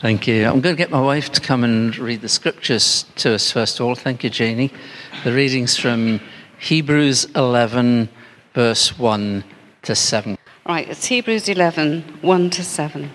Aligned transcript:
Thank 0.00 0.28
you. 0.28 0.46
I'm 0.46 0.60
going 0.60 0.76
to 0.76 0.80
get 0.80 0.90
my 0.90 1.00
wife 1.00 1.32
to 1.32 1.40
come 1.40 1.64
and 1.64 1.96
read 1.98 2.20
the 2.20 2.28
scriptures 2.28 3.04
to 3.16 3.34
us 3.34 3.50
first 3.50 3.80
of 3.80 3.86
all. 3.86 3.96
Thank 3.96 4.22
you, 4.22 4.30
Jeannie. 4.30 4.70
The 5.24 5.32
readings 5.32 5.76
from 5.76 6.20
Hebrews 6.60 7.24
11, 7.34 8.08
verse 8.54 8.96
1 8.96 9.42
to 9.82 9.94
7. 9.96 10.38
Right, 10.68 10.88
it's 10.88 11.06
Hebrews 11.06 11.48
11, 11.48 12.18
1 12.20 12.50
to 12.50 12.62
7. 12.62 13.10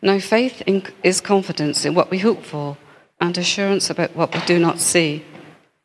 Now, 0.00 0.20
faith 0.20 0.62
is 1.02 1.20
confidence 1.20 1.84
in 1.84 1.94
what 1.94 2.12
we 2.12 2.20
hope 2.20 2.44
for 2.44 2.76
and 3.20 3.36
assurance 3.36 3.90
about 3.90 4.14
what 4.14 4.32
we 4.32 4.40
do 4.42 4.60
not 4.60 4.78
see. 4.78 5.24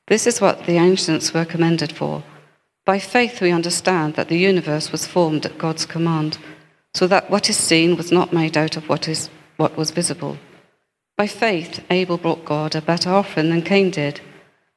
This 0.06 0.28
is 0.28 0.42
what 0.42 0.68
the 0.68 0.78
ancients 0.78 1.34
were 1.34 1.46
commended 1.46 1.92
for. 1.92 2.24
By 2.86 3.00
faith, 3.00 3.42
we 3.42 3.52
understand 3.52 4.14
that 4.14 4.28
the 4.28 4.38
universe 4.38 4.92
was 4.92 5.08
formed 5.08 5.48
at 5.48 5.58
God's 5.58 5.88
command, 5.88 6.38
so 6.94 7.08
that 7.08 7.30
what 7.30 7.50
is 7.50 7.58
seen 7.58 7.96
was 7.98 8.12
not 8.12 8.34
made 8.34 8.58
out 8.58 8.78
of 8.78 8.88
what, 8.88 9.08
is, 9.08 9.30
what 9.58 9.76
was 9.76 9.92
visible. 9.92 10.38
By 11.18 11.28
faith, 11.28 11.84
Abel 11.90 12.18
brought 12.18 12.46
God 12.46 12.76
a 12.76 12.82
better 12.82 13.10
offering 13.10 13.50
than 13.50 13.62
Cain 13.62 13.92
did. 13.92 14.22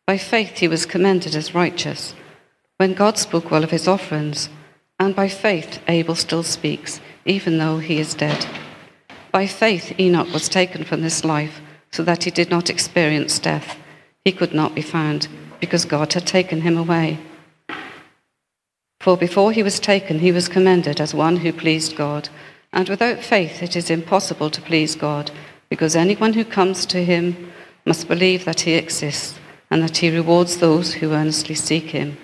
By 0.07 0.19
faith, 0.19 0.59
he 0.59 0.69
was 0.69 0.87
commended 0.87 1.35
as 1.35 1.55
righteous 1.55 2.15
when 2.77 2.95
God 2.95 3.17
spoke 3.19 3.51
well 3.51 3.65
of 3.65 3.71
his 3.71 3.89
offerings. 3.89 4.49
And 4.99 5.15
by 5.15 5.29
faith, 5.29 5.81
Abel 5.89 6.15
still 6.15 6.43
speaks, 6.43 7.01
even 7.25 7.59
though 7.59 7.79
he 7.79 7.99
is 7.99 8.15
dead. 8.15 8.47
By 9.31 9.47
faith, 9.47 9.99
Enoch 10.01 10.33
was 10.33 10.49
taken 10.49 10.85
from 10.85 11.03
this 11.03 11.25
life 11.25 11.61
so 11.91 12.03
that 12.05 12.25
he 12.25 12.31
did 12.31 12.51
not 12.51 12.71
experience 12.71 13.39
death. 13.39 13.77
He 14.25 14.33
could 14.33 14.55
not 14.55 14.75
be 14.75 14.83
found 14.83 15.29
because 15.61 15.85
God 15.85 16.13
had 16.13 16.27
taken 16.27 16.63
him 16.63 16.77
away. 16.77 17.19
For 19.07 19.17
before 19.17 19.53
he 19.53 19.63
was 19.63 19.79
taken, 19.79 20.19
he 20.19 20.33
was 20.33 20.49
commended 20.49 21.01
as 21.01 21.15
one 21.15 21.37
who 21.37 21.53
pleased 21.53 21.95
God. 21.95 22.29
And 22.73 22.89
without 22.89 23.21
faith, 23.21 23.63
it 23.63 23.77
is 23.77 23.89
impossible 23.89 24.51
to 24.51 24.61
please 24.61 24.97
God, 24.97 25.31
because 25.71 25.95
anyone 25.95 26.33
who 26.33 26.45
comes 26.45 26.85
to 26.87 27.05
him 27.05 27.53
must 27.85 28.09
believe 28.09 28.45
that 28.47 28.63
he 28.63 28.73
exists 28.73 29.39
and 29.71 29.81
that 29.81 29.99
he 29.99 30.11
rewards 30.11 30.57
those 30.57 30.95
who 30.95 31.13
earnestly 31.13 31.55
seek 31.55 31.85
him. 31.91 32.17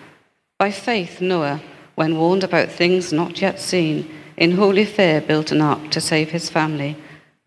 By 0.59 0.73
faith, 0.73 1.21
Noah, 1.21 1.63
when 1.95 2.19
warned 2.19 2.43
about 2.43 2.69
things 2.69 3.13
not 3.13 3.41
yet 3.41 3.61
seen, 3.61 4.13
in 4.37 4.51
holy 4.51 4.85
fear 4.85 5.21
built 5.21 5.53
an 5.53 5.61
ark 5.61 5.89
to 5.93 6.01
save 6.01 6.31
his 6.31 6.51
family. 6.51 6.97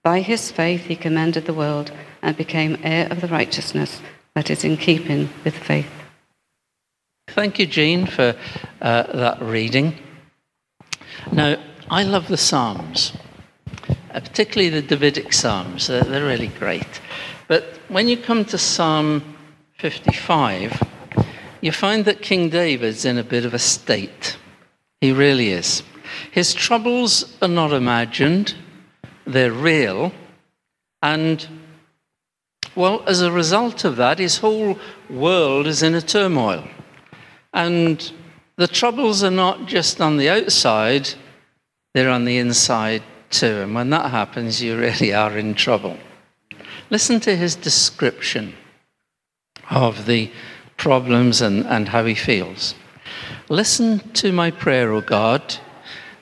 By 0.02 0.22
his 0.22 0.50
faith, 0.50 0.86
he 0.86 0.96
commended 0.96 1.46
the 1.46 1.54
world 1.54 1.92
and 2.22 2.38
became 2.38 2.80
heir 2.84 3.12
of 3.12 3.20
the 3.20 3.28
righteousness 3.28 4.02
that 4.34 4.50
is 4.50 4.64
in 4.64 4.78
keeping 4.78 5.28
with 5.44 5.58
faith. 5.58 5.92
Thank 7.36 7.59
you, 7.59 7.66
Jean, 7.66 8.05
for 8.05 8.33
uh, 8.81 9.03
that 9.11 9.41
reading. 9.41 9.97
Now, 11.33 11.61
I 11.89 12.03
love 12.03 12.30
the 12.30 12.38
Psalms, 12.38 13.11
uh, 13.89 14.22
particularly 14.22 14.69
the 14.69 14.81
Davidic 14.81 15.33
Psalms. 15.33 15.88
They're, 15.88 16.06
they're 16.06 16.25
really 16.25 16.47
great. 16.47 17.02
But 17.50 17.78
when 17.89 18.08
you 18.08 18.16
come 18.16 18.45
to 18.45 18.58
Psalm 18.58 19.36
55, 19.80 20.81
you 21.59 21.73
find 21.73 22.06
that 22.06 22.22
King 22.22 22.47
David's 22.47 23.03
in 23.03 23.17
a 23.17 23.23
bit 23.23 23.44
of 23.44 23.53
a 23.53 23.59
state. 23.59 24.38
He 25.02 25.11
really 25.11 25.50
is. 25.50 25.83
His 26.31 26.53
troubles 26.53 27.36
are 27.41 27.50
not 27.50 27.73
imagined, 27.73 28.56
they're 29.28 29.52
real. 29.52 30.13
And, 31.02 31.45
well, 32.75 33.03
as 33.06 33.22
a 33.22 33.30
result 33.30 33.83
of 33.83 33.97
that, 33.97 34.19
his 34.19 34.38
whole 34.38 34.80
world 35.09 35.67
is 35.67 35.83
in 35.83 35.95
a 35.95 36.02
turmoil. 36.02 36.66
And 37.56 38.11
the 38.58 38.67
troubles 38.67 39.23
are 39.23 39.31
not 39.31 39.66
just 39.66 40.02
on 40.02 40.17
the 40.17 40.28
outside, 40.28 41.09
they're 41.94 42.09
on 42.09 42.25
the 42.25 42.38
inside 42.38 43.02
too. 43.30 43.62
And 43.62 43.73
when 43.73 43.89
that 43.92 44.12
happens, 44.12 44.62
you 44.62 44.78
really 44.78 45.14
are 45.14 45.38
in 45.38 45.56
trouble. 45.56 45.97
Listen 46.89 47.22
to 47.22 47.36
his 47.36 47.56
description 47.56 48.56
of 49.72 50.06
the 50.06 50.30
problems 50.75 51.42
and, 51.42 51.66
and 51.66 51.88
how 51.88 52.03
he 52.03 52.14
feels. 52.14 52.75
Listen 53.47 54.00
to 54.16 54.34
my 54.34 54.51
prayer, 54.51 54.91
O 54.91 55.00
God. 55.00 55.56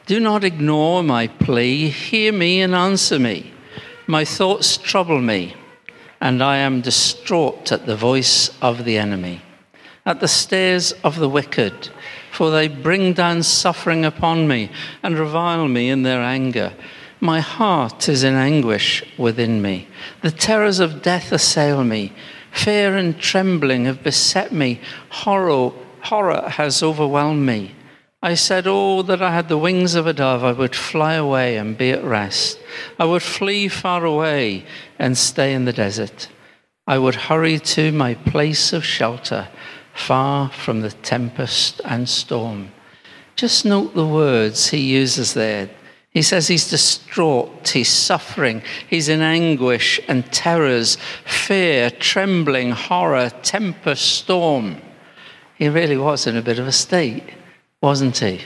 Do 0.06 0.20
not 0.20 0.44
ignore 0.44 1.02
my 1.02 1.26
plea. 1.28 1.90
Hear 1.90 2.32
me 2.32 2.62
and 2.62 2.76
answer 2.76 3.18
me. 3.18 3.52
My 4.06 4.24
thoughts 4.24 4.78
trouble 4.78 5.20
me, 5.20 5.56
and 6.22 6.44
I 6.44 6.58
am 6.58 6.82
distraught 6.82 7.72
at 7.72 7.88
the 7.88 7.96
voice 7.96 8.52
of 8.62 8.86
the 8.86 9.00
enemy 9.00 9.42
at 10.06 10.20
the 10.20 10.28
stares 10.28 10.92
of 11.04 11.18
the 11.18 11.30
wicked, 11.30 11.90
for 12.32 12.52
they 12.52 12.68
bring 12.68 13.14
down 13.14 13.44
suffering 13.44 14.04
upon 14.04 14.48
me 14.48 14.70
and 15.02 15.18
revile 15.18 15.68
me 15.68 15.90
in 15.90 16.04
their 16.04 16.22
anger. 16.22 16.74
My 17.20 17.40
heart 17.40 18.10
is 18.10 18.24
in 18.24 18.34
anguish 18.34 19.04
within 19.18 19.62
me. 19.62 19.88
The 20.22 20.32
terrors 20.32 20.80
of 20.80 21.02
death 21.02 21.32
assail 21.32 21.84
me. 21.84 22.12
Fear 22.52 22.98
and 22.98 23.18
trembling 23.18 23.86
have 23.86 24.04
beset 24.04 24.52
me. 24.52 24.82
Horror, 25.10 25.72
horror 26.02 26.50
has 26.50 26.84
overwhelmed 26.84 27.46
me. 27.46 27.76
I 28.22 28.36
said, 28.36 28.68
Oh, 28.68 29.02
that 29.04 29.22
I 29.22 29.34
had 29.34 29.48
the 29.48 29.58
wings 29.58 29.96
of 29.96 30.06
a 30.06 30.14
dove, 30.14 30.44
I 30.44 30.52
would 30.52 30.76
fly 30.76 31.14
away 31.14 31.58
and 31.58 31.78
be 31.78 31.92
at 31.92 32.04
rest. 32.04 32.60
I 33.00 33.06
would 33.06 33.24
flee 33.24 33.68
far 33.70 34.06
away 34.06 34.66
and 35.00 35.18
stay 35.18 35.54
in 35.54 35.66
the 35.66 35.74
desert. 35.74 36.30
I 36.86 36.98
would 36.98 37.16
hurry 37.16 37.60
to 37.60 37.92
my 37.92 38.16
place 38.16 38.74
of 38.74 38.84
shelter 38.84 39.48
far 39.94 40.50
from 40.50 40.82
the 40.82 40.92
tempest 40.92 41.82
and 41.86 42.08
storm. 42.10 42.72
Just 43.36 43.66
note 43.66 43.96
the 43.96 44.06
words 44.06 44.70
he 44.70 44.80
uses 44.80 45.34
there. 45.34 45.70
He 46.12 46.22
says 46.22 46.48
he's 46.48 46.70
distraught, 46.70 47.70
he's 47.70 47.90
suffering, 47.90 48.62
he's 48.88 49.10
in 49.10 49.22
anguish 49.22 50.00
and 50.08 50.32
terrors, 50.32 50.98
fear, 51.26 51.90
trembling, 51.90 52.72
horror, 52.72 53.32
tempest, 53.42 54.20
storm. 54.20 54.80
He 55.58 55.70
really 55.70 55.98
was 55.98 56.28
in 56.28 56.38
a 56.38 56.42
bit 56.42 56.60
of 56.60 56.68
a 56.68 56.72
state, 56.72 57.24
wasn't 57.82 58.18
he? 58.18 58.42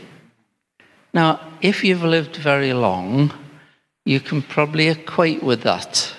Now, 1.14 1.42
if 1.62 1.84
you've 1.84 2.04
lived 2.04 2.38
very 2.38 2.74
long, 2.74 3.34
you 4.06 4.22
can 4.22 4.42
probably 4.42 4.88
equate 4.88 5.44
with 5.44 5.64
that. 5.64 6.14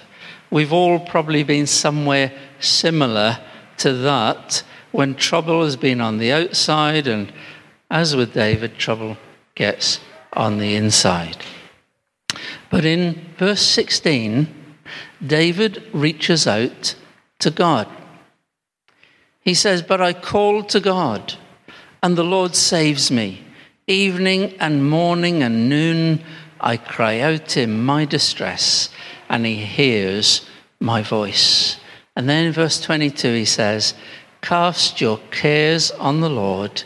We've 0.50 0.72
all 0.72 0.99
probably 0.99 1.44
been 1.44 1.67
somewhere 1.67 2.33
similar 2.61 3.38
to 3.78 3.93
that 3.94 4.62
when 4.93 5.15
trouble 5.15 5.65
has 5.65 5.76
been 5.76 6.00
on 6.00 6.19
the 6.19 6.32
outside, 6.32 7.06
and 7.06 7.32
as 7.91 8.16
with 8.16 8.34
David, 8.34 8.76
trouble 8.78 9.16
gets 9.54 10.00
on 10.32 10.59
the 10.59 10.75
inside. 10.75 11.37
But 12.71 12.84
in 12.84 13.26
verse 13.38 13.62
16, 13.62 14.47
David 15.25 15.82
reaches 15.93 16.47
out 16.47 16.94
to 17.41 17.50
God. 17.50 17.88
He 19.41 19.54
says, 19.54 19.82
But 19.82 20.00
I 20.00 20.12
called 20.12 20.69
to 20.71 20.81
God, 20.81 21.34
and 22.03 22.16
the 22.16 22.25
Lord 22.25 22.55
saves 22.55 23.10
me. 23.10 23.44
Evening 23.87 24.55
and 24.60 24.88
morning 24.88 25.43
and 25.43 25.69
noon, 25.69 26.22
I 26.60 26.76
cry 26.76 27.20
out 27.20 27.56
in 27.56 27.82
my 27.82 28.05
distress, 28.05 28.91
and 29.28 29.47
he 29.47 29.56
hears 29.56 30.47
my 30.81 31.03
voice. 31.03 31.78
And 32.15 32.28
then 32.28 32.47
in 32.47 32.53
verse 32.53 32.81
22, 32.81 33.32
he 33.32 33.44
says, 33.44 33.94
Cast 34.41 35.00
your 35.00 35.19
cares 35.31 35.91
on 35.93 36.21
the 36.21 36.31
Lord, 36.31 36.84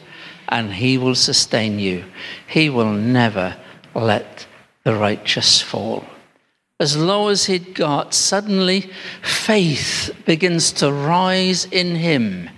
and 0.49 0.75
he 0.75 0.99
will 0.99 1.15
sustain 1.15 1.79
you. 1.79 2.05
He 2.47 2.69
will 2.71 2.93
never 2.93 3.57
let 3.95 4.47
the 4.85 4.95
righteous 4.95 5.61
fall. 5.61 6.05
As 6.81 6.97
low 6.97 7.29
as 7.29 7.45
he'd 7.45 7.75
got, 7.75 8.13
suddenly 8.13 8.91
faith 9.23 10.11
begins 10.27 10.73
to 10.73 10.93
rise 10.93 11.65
in 11.67 11.95
him, 11.95 12.51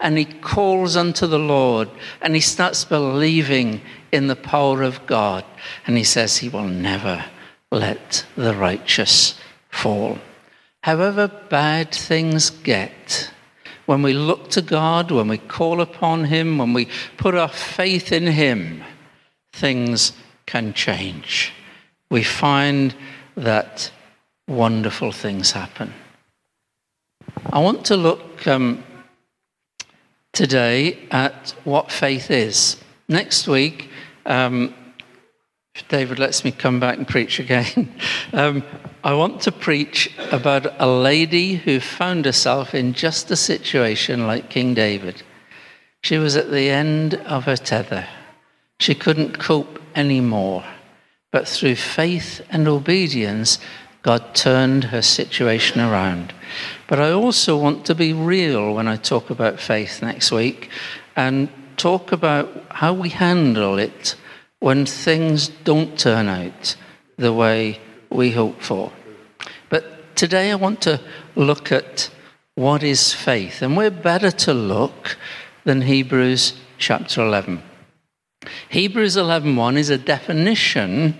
and 0.00 0.18
he 0.18 0.24
calls 0.24 0.96
unto 0.96 1.26
the 1.26 1.38
Lord, 1.38 1.88
and 2.20 2.34
he 2.34 2.40
starts 2.40 2.84
believing 2.84 3.80
in 4.10 4.26
the 4.26 4.36
power 4.36 4.82
of 4.82 5.06
God, 5.06 5.44
and 5.86 5.96
he 5.96 6.04
says 6.04 6.38
he 6.38 6.48
will 6.48 6.66
never 6.66 7.24
let 7.70 8.26
the 8.36 8.54
righteous 8.54 9.38
fall. 9.70 10.18
However 10.82 11.28
bad 11.28 11.92
things 11.92 12.50
get, 12.50 13.30
when 13.88 14.02
we 14.02 14.12
look 14.12 14.50
to 14.50 14.60
God, 14.60 15.10
when 15.10 15.28
we 15.28 15.38
call 15.38 15.80
upon 15.80 16.24
Him, 16.24 16.58
when 16.58 16.74
we 16.74 16.88
put 17.16 17.34
our 17.34 17.48
faith 17.48 18.12
in 18.12 18.26
Him, 18.26 18.84
things 19.54 20.12
can 20.44 20.74
change. 20.74 21.54
We 22.10 22.22
find 22.22 22.94
that 23.34 23.90
wonderful 24.46 25.10
things 25.10 25.52
happen. 25.52 25.94
I 27.46 27.60
want 27.60 27.86
to 27.86 27.96
look 27.96 28.46
um, 28.46 28.84
today 30.34 30.98
at 31.10 31.54
what 31.64 31.90
faith 31.90 32.30
is. 32.30 32.76
Next 33.08 33.48
week, 33.48 33.88
um, 34.26 34.74
if 35.74 35.88
David 35.88 36.18
lets 36.18 36.44
me 36.44 36.50
come 36.50 36.78
back 36.78 36.98
and 36.98 37.08
preach 37.08 37.40
again, 37.40 37.94
um, 38.34 38.62
I 39.08 39.14
want 39.14 39.40
to 39.40 39.52
preach 39.52 40.14
about 40.30 40.66
a 40.78 40.86
lady 40.86 41.54
who 41.54 41.80
found 41.80 42.26
herself 42.26 42.74
in 42.74 42.92
just 42.92 43.30
a 43.30 43.36
situation 43.36 44.26
like 44.26 44.50
King 44.50 44.74
David. 44.74 45.22
She 46.02 46.18
was 46.18 46.36
at 46.36 46.50
the 46.50 46.68
end 46.68 47.14
of 47.14 47.44
her 47.44 47.56
tether. 47.56 48.06
She 48.78 48.94
couldn't 48.94 49.38
cope 49.38 49.80
anymore. 49.94 50.62
But 51.30 51.48
through 51.48 51.76
faith 51.76 52.42
and 52.50 52.68
obedience, 52.68 53.58
God 54.02 54.34
turned 54.34 54.84
her 54.84 55.00
situation 55.00 55.80
around. 55.80 56.34
But 56.86 57.00
I 57.00 57.10
also 57.10 57.56
want 57.56 57.86
to 57.86 57.94
be 57.94 58.12
real 58.12 58.74
when 58.74 58.88
I 58.88 58.96
talk 58.96 59.30
about 59.30 59.58
faith 59.58 60.02
next 60.02 60.30
week 60.30 60.68
and 61.16 61.48
talk 61.78 62.12
about 62.12 62.50
how 62.72 62.92
we 62.92 63.08
handle 63.08 63.78
it 63.78 64.16
when 64.60 64.84
things 64.84 65.48
don't 65.48 65.98
turn 65.98 66.28
out 66.28 66.76
the 67.16 67.32
way 67.32 67.80
we 68.10 68.32
hope 68.32 68.60
for. 68.60 68.92
Today 70.18 70.50
I 70.50 70.56
want 70.56 70.80
to 70.82 71.00
look 71.36 71.70
at 71.70 72.10
what 72.56 72.82
is 72.82 73.14
faith, 73.14 73.62
and 73.62 73.76
we're 73.76 73.88
better 73.88 74.32
to 74.32 74.52
look 74.52 75.16
than 75.62 75.82
Hebrews 75.82 76.54
chapter 76.76 77.22
11. 77.22 77.62
Hebrews 78.68 79.16
11:1 79.16 79.76
is 79.76 79.90
a 79.90 79.96
definition 79.96 81.16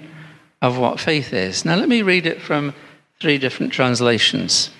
of 0.60 0.78
what 0.78 0.98
faith 0.98 1.32
is. 1.32 1.64
Now 1.64 1.76
let 1.76 1.88
me 1.88 2.02
read 2.02 2.26
it 2.26 2.42
from 2.42 2.74
three 3.20 3.38
different 3.38 3.72
translations. 3.72 4.70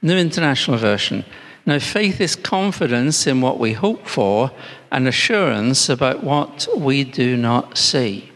New 0.00 0.16
International 0.16 0.76
Version. 0.76 1.24
Now 1.66 1.80
faith 1.80 2.20
is 2.20 2.36
confidence 2.36 3.26
in 3.26 3.40
what 3.40 3.58
we 3.58 3.72
hope 3.72 4.06
for 4.06 4.52
and 4.92 5.08
assurance 5.08 5.88
about 5.88 6.22
what 6.22 6.68
we 6.76 7.02
do 7.02 7.36
not 7.36 7.76
see. 7.76 8.30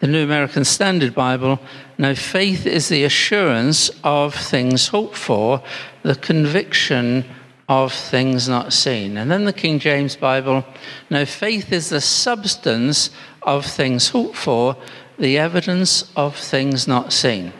The 0.00 0.06
New 0.06 0.24
American 0.24 0.64
Standard 0.64 1.14
Bible. 1.14 1.60
Now 1.98 2.14
faith 2.14 2.66
is 2.66 2.88
the 2.88 3.04
assurance 3.04 3.90
of 4.02 4.34
things 4.34 4.88
hoped 4.88 5.16
for, 5.16 5.62
the 6.02 6.14
conviction 6.14 7.26
of 7.68 7.92
things 7.92 8.48
not 8.48 8.72
seen. 8.72 9.18
And 9.18 9.30
then 9.30 9.44
the 9.44 9.52
King 9.52 9.78
James 9.78 10.16
Bible, 10.16 10.64
now 11.10 11.26
faith 11.26 11.70
is 11.70 11.90
the 11.90 12.00
substance 12.00 13.10
of 13.42 13.66
things 13.66 14.08
hoped 14.08 14.36
for, 14.36 14.74
the 15.18 15.36
evidence 15.36 16.10
of 16.16 16.34
things 16.34 16.88
not 16.88 17.12
seen. 17.12 17.52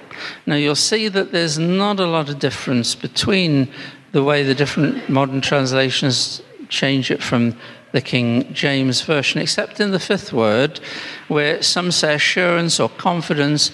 Now 0.47 0.57
you'll 0.57 0.75
see 0.75 1.09
that 1.09 1.33
there's 1.33 1.59
not 1.59 2.01
a 2.01 2.07
lot 2.07 2.31
of 2.31 2.39
difference 2.39 2.95
between 2.95 3.71
the 4.13 4.25
way 4.25 4.43
the 4.43 4.55
different 4.55 5.11
modern 5.11 5.43
translations 5.43 6.43
change 6.69 7.11
it 7.11 7.23
from 7.23 7.55
the 7.93 8.01
King 8.01 8.53
James 8.53 9.03
Version, 9.03 9.41
except 9.41 9.81
in 9.81 9.91
the 9.91 10.01
fifth 10.01 10.33
word, 10.33 10.81
where 11.29 11.63
some 11.63 11.91
say 11.91 12.15
assurance 12.15 12.79
or 12.79 12.89
confidence, 12.89 13.71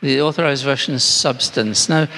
the 0.00 0.20
authorized 0.20 0.64
version 0.64 0.94
is 0.94 1.04
substance. 1.04 1.88
Now, 1.88 2.08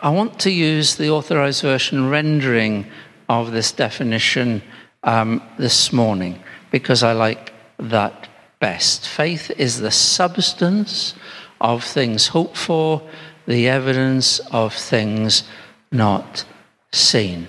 I 0.00 0.10
want 0.10 0.38
to 0.40 0.50
use 0.50 0.94
the 0.94 1.10
Authorized 1.10 1.62
Version 1.62 2.08
rendering 2.08 2.86
of 3.28 3.50
this 3.50 3.72
definition 3.72 4.62
um, 5.02 5.42
this 5.58 5.92
morning 5.92 6.40
because 6.70 7.02
I 7.02 7.12
like 7.12 7.52
that 7.78 8.28
best. 8.60 9.08
Faith 9.08 9.50
is 9.58 9.80
the 9.80 9.90
substance 9.90 11.14
of 11.60 11.82
things 11.82 12.28
hoped 12.28 12.56
for, 12.56 13.02
the 13.46 13.68
evidence 13.68 14.38
of 14.52 14.74
things 14.74 15.42
not 15.90 16.44
seen. 16.92 17.48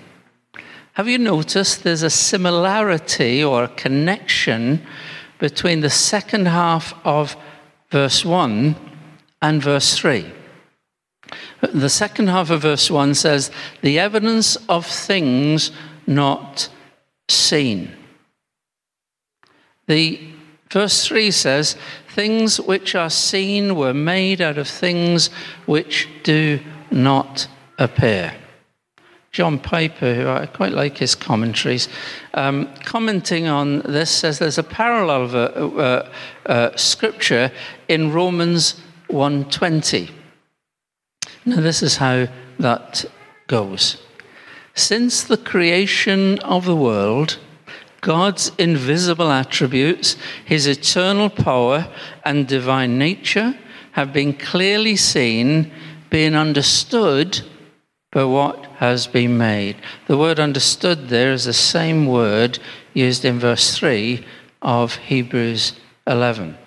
Have 1.00 1.08
you 1.08 1.18
noticed 1.18 1.84
there's 1.84 2.04
a 2.04 2.10
similarity 2.10 3.42
or 3.42 3.64
a 3.64 3.70
connection 3.70 4.86
between 5.38 5.80
the 5.80 5.90
second 5.90 6.50
half 6.50 6.94
of 7.06 7.38
verse 7.90 8.26
1 8.26 8.76
and 9.42 9.64
verse 9.64 9.96
3? 9.96 10.30
The 11.62 11.88
second 11.88 12.28
half 12.28 12.50
of 12.50 12.64
verse 12.64 12.92
1 12.92 13.14
says, 13.14 13.50
The 13.82 13.98
evidence 13.98 14.58
of 14.68 14.86
things 14.86 15.72
not 16.06 16.68
seen. 17.30 17.96
The 19.88 20.20
verse 20.70 21.06
3 21.06 21.32
says, 21.32 21.78
Things 22.10 22.60
which 22.60 22.94
are 22.94 23.10
seen 23.10 23.78
were 23.78 23.94
made 23.94 24.42
out 24.42 24.58
of 24.58 24.68
things 24.68 25.30
which 25.66 26.10
do 26.24 26.60
not 26.92 27.48
appear. 27.78 28.34
John 29.32 29.60
Piper, 29.60 30.16
who 30.16 30.28
I 30.28 30.48
quite 30.48 30.74
like 30.74 30.98
his 30.98 31.14
commentaries, 31.14 31.88
um, 32.34 32.74
commenting 32.84 33.48
on 33.48 33.80
this, 33.82 34.10
says 34.10 34.40
there's 34.40 34.58
a 34.58 34.64
parallel 34.64 35.36
of 35.36 35.78
uh, 35.78 36.10
uh, 36.46 36.76
scripture 36.76 37.52
in 37.88 38.12
Romans 38.12 38.82
1:20. 39.10 40.10
Now, 41.46 41.62
this 41.62 41.84
is 41.84 41.98
how 41.98 42.28
that 42.58 43.06
goes. 43.48 43.98
Since 44.74 45.24
the 45.24 45.38
creation 45.38 46.40
of 46.40 46.66
the 46.66 46.76
world, 46.76 47.38
God's 48.02 48.52
invisible 48.58 49.32
attributes, 49.32 50.16
his 50.46 50.68
eternal 50.68 51.30
power 51.30 51.88
and 52.24 52.48
divine 52.48 52.98
nature, 52.98 53.58
have 53.92 54.14
been 54.14 54.34
clearly 54.34 54.96
seen, 54.96 55.72
being 56.10 56.36
understood 56.36 57.42
by 58.12 58.24
what 58.24 58.66
has 58.78 59.08
been 59.08 59.38
made. 59.38 59.76
The 60.08 60.18
word 60.18 60.40
understood 60.40 61.10
there 61.10 61.32
is 61.32 61.46
the 61.46 61.54
same 61.54 62.08
word 62.08 62.60
used 62.94 63.24
in 63.24 63.40
verse 63.40 63.78
3 63.78 64.26
of 64.62 64.96
Hebrews 64.96 65.74
11. 66.08 66.58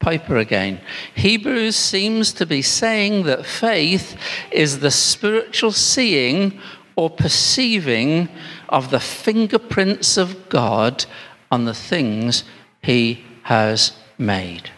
Piper 0.00 0.36
again. 0.36 0.80
Hebrews 1.14 1.76
seems 1.76 2.32
to 2.34 2.46
be 2.46 2.62
saying 2.62 3.24
that 3.24 3.46
faith 3.46 4.16
is 4.50 4.80
the 4.80 4.90
spiritual 4.90 5.72
seeing 5.72 6.60
or 6.96 7.10
perceiving 7.10 8.28
of 8.68 8.90
the 8.90 9.00
fingerprints 9.00 10.16
of 10.16 10.48
God 10.48 11.06
on 11.50 11.64
the 11.64 11.74
things 11.74 12.44
he 12.82 13.24
has 13.44 13.92
made. 14.18 14.70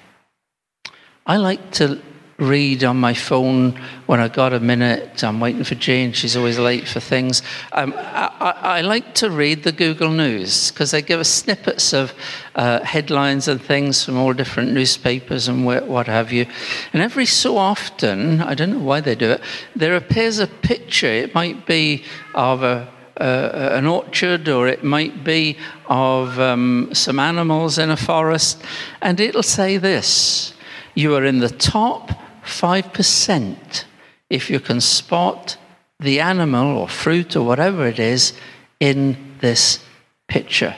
I 1.27 1.37
like 1.37 1.71
to 1.73 2.03
read 2.49 2.85
on 2.85 2.99
my 2.99 3.15
phone 3.15 3.73
when 4.07 4.21
I 4.21 4.29
got 4.29 4.53
a 4.53 4.61
minute. 4.61 5.25
I'm 5.25 5.41
waiting 5.41 5.65
for 5.65 5.75
Jane. 5.75 6.13
She's 6.13 6.37
always 6.37 6.59
late 6.59 6.87
for 6.87 7.01
things. 7.01 7.43
Um, 7.73 7.95
I, 7.97 8.55
I, 8.63 8.81
like 8.83 9.15
to 9.15 9.31
read 9.31 9.63
the 9.63 9.73
Google 9.73 10.11
News 10.11 10.71
because 10.71 10.91
they 10.91 11.03
give 11.03 11.21
us 11.21 11.29
snippets 11.29 11.93
of 11.93 12.13
uh, 12.55 12.81
headlines 12.81 13.49
and 13.49 13.61
things 13.61 14.05
from 14.05 14.17
all 14.17 14.33
different 14.33 14.73
newspapers 14.73 15.49
and 15.49 15.65
what 15.65 16.07
have 16.07 16.33
you. 16.33 16.47
And 16.93 17.03
every 17.03 17.27
so 17.27 17.57
often, 17.57 18.41
I 18.41 18.55
don't 18.55 18.71
know 18.71 18.79
why 18.79 19.01
they 19.01 19.15
do 19.15 19.31
it, 19.31 19.41
there 19.75 19.97
appears 19.97 20.39
a 20.39 20.47
picture. 20.47 21.07
It 21.07 21.35
might 21.35 21.67
be 21.67 22.05
of 22.35 22.63
a 22.63 22.89
uh, 23.17 23.71
an 23.73 23.87
orchard, 23.87 24.49
or 24.49 24.67
it 24.67 24.83
might 24.83 25.23
be 25.23 25.57
of 25.87 26.39
um, 26.41 26.89
some 26.93 27.21
animals 27.21 27.79
in 27.79 27.91
a 27.91 27.97
forest, 27.97 28.61
and 29.01 29.21
it'll 29.21 29.43
say 29.43 29.77
this 29.77 30.55
You 30.95 31.15
are 31.15 31.25
in 31.25 31.39
the 31.39 31.49
top 31.49 32.11
5% 32.45 33.85
if 34.31 34.51
you 34.51 34.61
can 34.61 34.81
spot 34.81 35.57
the 36.01 36.21
animal 36.21 36.77
or 36.77 36.89
fruit 36.89 37.37
or 37.37 37.43
whatever 37.43 37.87
it 37.87 37.99
is 37.99 38.33
in 38.81 39.17
this 39.41 39.85
picture. 40.29 40.77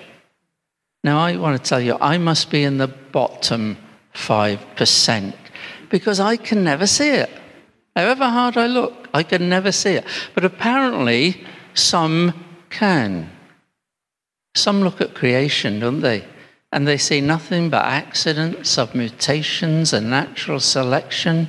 Now, 1.02 1.18
I 1.18 1.36
want 1.36 1.62
to 1.62 1.68
tell 1.68 1.80
you, 1.80 1.96
I 2.00 2.18
must 2.18 2.50
be 2.50 2.64
in 2.64 2.78
the 2.78 2.88
bottom 2.88 3.76
5% 4.14 5.34
because 5.90 6.20
I 6.20 6.36
can 6.36 6.64
never 6.64 6.86
see 6.86 7.10
it. 7.10 7.30
However 7.94 8.28
hard 8.28 8.56
I 8.56 8.66
look, 8.66 9.08
I 9.14 9.22
can 9.22 9.48
never 9.48 9.72
see 9.72 9.92
it. 9.92 10.04
But 10.34 10.44
apparently, 10.44 11.44
some 11.74 12.34
can. 12.70 13.30
Some 14.54 14.82
look 14.82 15.00
at 15.00 15.14
creation, 15.14 15.80
don't 15.80 16.00
they? 16.00 16.24
And 16.72 16.86
they 16.86 16.98
see 16.98 17.20
nothing 17.20 17.70
but 17.70 17.84
accidents 17.84 18.78
mutations 18.94 19.92
and 19.92 20.10
natural 20.10 20.60
selection. 20.60 21.48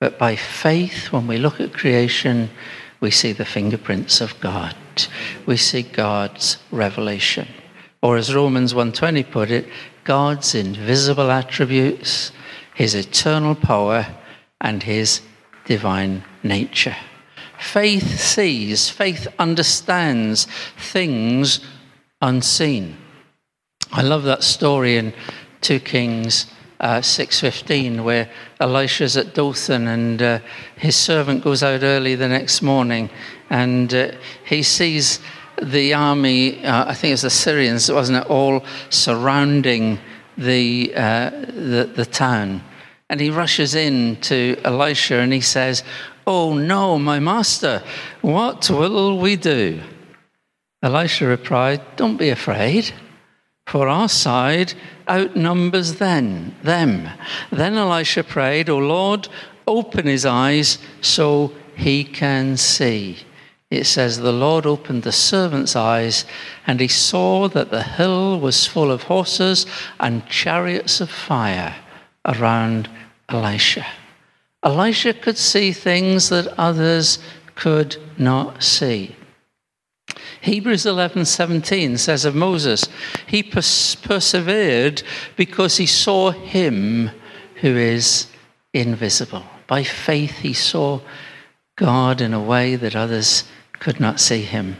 But 0.00 0.18
by 0.18 0.36
faith, 0.36 1.12
when 1.12 1.26
we 1.26 1.38
look 1.38 1.60
at 1.60 1.72
creation, 1.72 2.50
we 3.00 3.10
see 3.10 3.32
the 3.32 3.44
fingerprints 3.44 4.20
of 4.20 4.38
God. 4.40 4.76
We 5.46 5.56
see 5.56 5.82
God's 5.82 6.58
revelation. 6.70 7.48
Or 8.00 8.16
as 8.16 8.34
Romans 8.34 8.74
1:20 8.74 9.24
put 9.24 9.50
it, 9.50 9.68
God's 10.04 10.54
invisible 10.54 11.30
attributes, 11.30 12.32
his 12.74 12.94
eternal 12.94 13.54
power, 13.54 14.06
and 14.60 14.82
his 14.82 15.20
divine 15.64 16.24
nature. 16.42 16.96
Faith 17.58 18.20
sees, 18.20 18.88
faith 18.88 19.26
understands 19.38 20.46
things 20.76 21.60
unseen. 22.22 22.96
I 23.92 24.02
love 24.02 24.22
that 24.24 24.44
story 24.44 24.96
in 24.96 25.12
2 25.60 25.80
Kings 25.80 26.46
uh, 26.80 26.98
6.15 26.98 28.04
where 28.04 28.30
Elisha's 28.60 29.16
at 29.16 29.34
Dothan 29.34 29.88
and 29.88 30.22
uh, 30.22 30.38
his 30.76 30.96
servant 30.96 31.42
goes 31.42 31.62
out 31.62 31.82
early 31.82 32.14
the 32.14 32.28
next 32.28 32.62
morning 32.62 33.10
and 33.50 33.92
uh, 33.92 34.12
he 34.44 34.62
sees 34.62 35.20
the 35.62 35.94
army, 35.94 36.64
uh, 36.64 36.88
I 36.88 36.94
think 36.94 37.14
it's 37.14 37.22
the 37.22 37.30
Syrians, 37.30 37.90
wasn't 37.90 38.24
it, 38.24 38.30
all 38.30 38.64
surrounding 38.90 39.98
the, 40.36 40.92
uh, 40.94 41.30
the, 41.30 41.90
the 41.94 42.06
town. 42.06 42.62
And 43.10 43.20
he 43.20 43.30
rushes 43.30 43.74
in 43.74 44.16
to 44.22 44.56
Elisha 44.64 45.16
and 45.16 45.32
he 45.32 45.40
says, 45.40 45.82
Oh 46.26 46.54
no, 46.54 46.98
my 46.98 47.18
master, 47.18 47.82
what 48.20 48.68
will 48.68 49.18
we 49.18 49.34
do? 49.34 49.80
Elisha 50.82 51.26
replied, 51.26 51.80
Don't 51.96 52.18
be 52.18 52.28
afraid 52.28 52.92
for 53.68 53.86
our 53.88 54.08
side 54.08 54.72
outnumbers 55.08 55.94
then 55.94 56.54
them. 56.62 57.08
Then 57.50 57.74
Elisha 57.76 58.24
prayed, 58.24 58.68
O 58.68 58.78
Lord, 58.78 59.28
open 59.66 60.06
his 60.06 60.24
eyes 60.24 60.78
so 61.02 61.52
he 61.76 62.02
can 62.02 62.56
see. 62.56 63.18
It 63.70 63.84
says, 63.84 64.18
The 64.18 64.32
Lord 64.32 64.64
opened 64.64 65.02
the 65.02 65.12
servant's 65.12 65.76
eyes, 65.76 66.24
and 66.66 66.80
he 66.80 66.88
saw 66.88 67.48
that 67.48 67.70
the 67.70 67.82
hill 67.82 68.40
was 68.40 68.66
full 68.66 68.90
of 68.90 69.02
horses 69.04 69.66
and 70.00 70.26
chariots 70.26 71.02
of 71.02 71.10
fire 71.10 71.76
around 72.24 72.88
Elisha. 73.28 73.86
Elisha 74.62 75.12
could 75.12 75.36
see 75.36 75.72
things 75.72 76.30
that 76.30 76.58
others 76.58 77.18
could 77.54 77.96
not 78.16 78.62
see. 78.62 79.14
Hebrews 80.40 80.84
11:17 80.84 81.98
says 81.98 82.24
of 82.24 82.34
Moses, 82.34 82.88
he 83.26 83.42
pers- 83.42 83.96
persevered 83.96 85.02
because 85.36 85.76
he 85.76 85.86
saw 85.86 86.30
him 86.30 87.10
who 87.56 87.76
is 87.76 88.26
invisible. 88.72 89.44
By 89.66 89.84
faith 89.84 90.38
he 90.38 90.52
saw 90.52 91.00
God 91.76 92.20
in 92.20 92.32
a 92.32 92.42
way 92.42 92.76
that 92.76 92.96
others 92.96 93.44
could 93.78 94.00
not 94.00 94.20
see 94.20 94.42
him. 94.42 94.76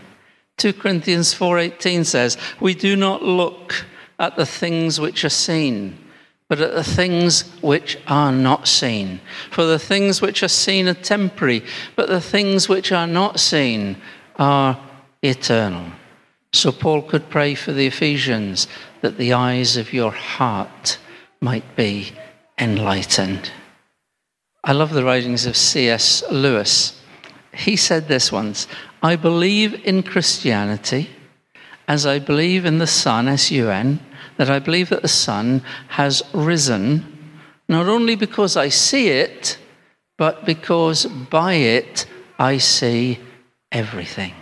2 0.57 0.73
Corinthians 0.73 1.35
4:18 1.35 2.05
says, 2.05 2.37
"We 2.61 2.75
do 2.75 2.97
not 2.97 3.23
look 3.23 3.85
at 4.19 4.37
the 4.37 4.47
things 4.47 5.01
which 5.01 5.25
are 5.25 5.29
seen, 5.29 5.97
but 6.49 6.61
at 6.61 6.75
the 6.75 6.85
things 6.85 7.45
which 7.61 7.99
are 8.07 8.33
not 8.33 8.67
seen. 8.67 9.21
For 9.51 9.65
the 9.65 9.79
things 9.79 10.21
which 10.21 10.43
are 10.43 10.49
seen 10.49 10.89
are 10.89 10.95
temporary, 10.95 11.63
but 11.95 12.09
the 12.09 12.21
things 12.21 12.69
which 12.69 12.91
are 12.91 13.07
not 13.07 13.39
seen 13.39 13.97
are 14.37 14.79
eternal. 15.23 15.93
So 16.53 16.73
Paul 16.73 17.03
could 17.03 17.29
pray 17.29 17.55
for 17.55 17.73
the 17.73 17.87
Ephesians 17.87 18.69
that 19.03 19.19
the 19.19 19.33
eyes 19.33 19.77
of 19.77 19.93
your 19.93 20.13
heart 20.13 20.99
might 21.41 21.77
be 21.77 22.13
enlightened. 22.59 23.51
I 24.65 24.73
love 24.73 24.93
the 24.93 25.05
writings 25.05 25.47
of 25.47 25.57
C.S. 25.57 26.23
Lewis. 26.31 27.01
He 27.55 27.77
said 27.77 28.09
this 28.09 28.33
once 28.33 28.67
I 29.03 29.17
believe 29.17 29.87
in 29.87 30.03
Christianity 30.03 31.11
as 31.87 32.05
I 32.05 32.19
believe 32.19 32.65
in 32.65 32.79
the 32.79 32.87
Sun, 32.87 33.29
S 33.29 33.51
U 33.51 33.71
N, 33.71 34.01
that 34.37 34.51
I 34.51 34.59
believe 34.59 34.91
that 34.91 35.03
the 35.03 35.09
sun 35.09 35.63
has 35.89 36.23
risen, 36.33 37.05
not 37.69 37.89
only 37.89 38.15
because 38.15 38.57
I 38.57 38.69
see 38.69 39.09
it, 39.09 39.59
but 40.17 40.45
because 40.45 41.07
by 41.07 41.55
it 41.55 42.07
I 42.39 42.59
see 42.59 43.19
everything. 43.73 44.35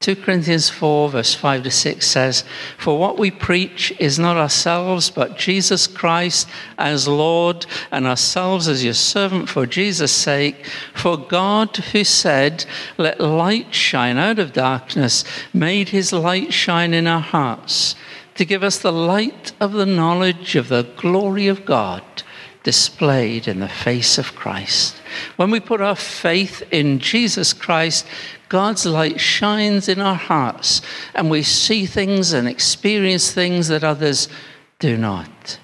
2 0.00 0.14
Corinthians 0.14 0.70
4, 0.70 1.08
verse 1.08 1.34
5 1.34 1.64
to 1.64 1.70
6 1.72 2.06
says, 2.06 2.44
For 2.78 2.96
what 2.96 3.18
we 3.18 3.32
preach 3.32 3.92
is 3.98 4.16
not 4.16 4.36
ourselves, 4.36 5.10
but 5.10 5.36
Jesus 5.36 5.88
Christ 5.88 6.48
as 6.78 7.08
Lord, 7.08 7.66
and 7.90 8.06
ourselves 8.06 8.68
as 8.68 8.84
your 8.84 8.94
servant 8.94 9.48
for 9.48 9.66
Jesus' 9.66 10.12
sake. 10.12 10.66
For 10.94 11.16
God, 11.16 11.76
who 11.76 12.04
said, 12.04 12.64
Let 12.96 13.20
light 13.20 13.74
shine 13.74 14.18
out 14.18 14.38
of 14.38 14.52
darkness, 14.52 15.24
made 15.52 15.88
his 15.88 16.12
light 16.12 16.52
shine 16.52 16.94
in 16.94 17.08
our 17.08 17.20
hearts 17.20 17.96
to 18.36 18.44
give 18.44 18.62
us 18.62 18.78
the 18.78 18.92
light 18.92 19.50
of 19.58 19.72
the 19.72 19.84
knowledge 19.84 20.54
of 20.54 20.68
the 20.68 20.84
glory 20.96 21.48
of 21.48 21.64
God 21.64 22.04
displayed 22.62 23.48
in 23.48 23.58
the 23.60 23.68
face 23.68 24.16
of 24.18 24.36
Christ. 24.36 24.94
When 25.36 25.50
we 25.50 25.58
put 25.58 25.80
our 25.80 25.96
faith 25.96 26.62
in 26.70 27.00
Jesus 27.00 27.52
Christ, 27.52 28.06
God's 28.48 28.86
light 28.86 29.20
shines 29.20 29.88
in 29.88 30.00
our 30.00 30.14
hearts 30.14 30.80
and 31.14 31.30
we 31.30 31.42
see 31.42 31.86
things 31.86 32.32
and 32.32 32.48
experience 32.48 33.32
things 33.32 33.68
that 33.68 33.84
others 33.84 34.28
do 34.78 34.96
not. 34.96 35.58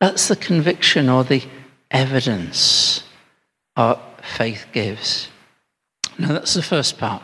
That's 0.00 0.28
the 0.28 0.36
conviction 0.36 1.08
or 1.08 1.24
the 1.24 1.42
evidence 1.90 3.04
our 3.76 4.00
faith 4.22 4.66
gives. 4.72 5.28
Now, 6.18 6.32
that's 6.32 6.54
the 6.54 6.62
first 6.62 6.98
part. 6.98 7.22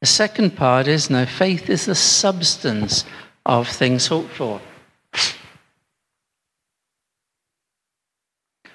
The 0.00 0.06
second 0.06 0.56
part 0.56 0.88
is 0.88 1.08
now 1.08 1.24
faith 1.24 1.70
is 1.70 1.86
the 1.86 1.94
substance 1.94 3.04
of 3.44 3.68
things 3.68 4.08
hoped 4.08 4.32
for. 4.32 4.60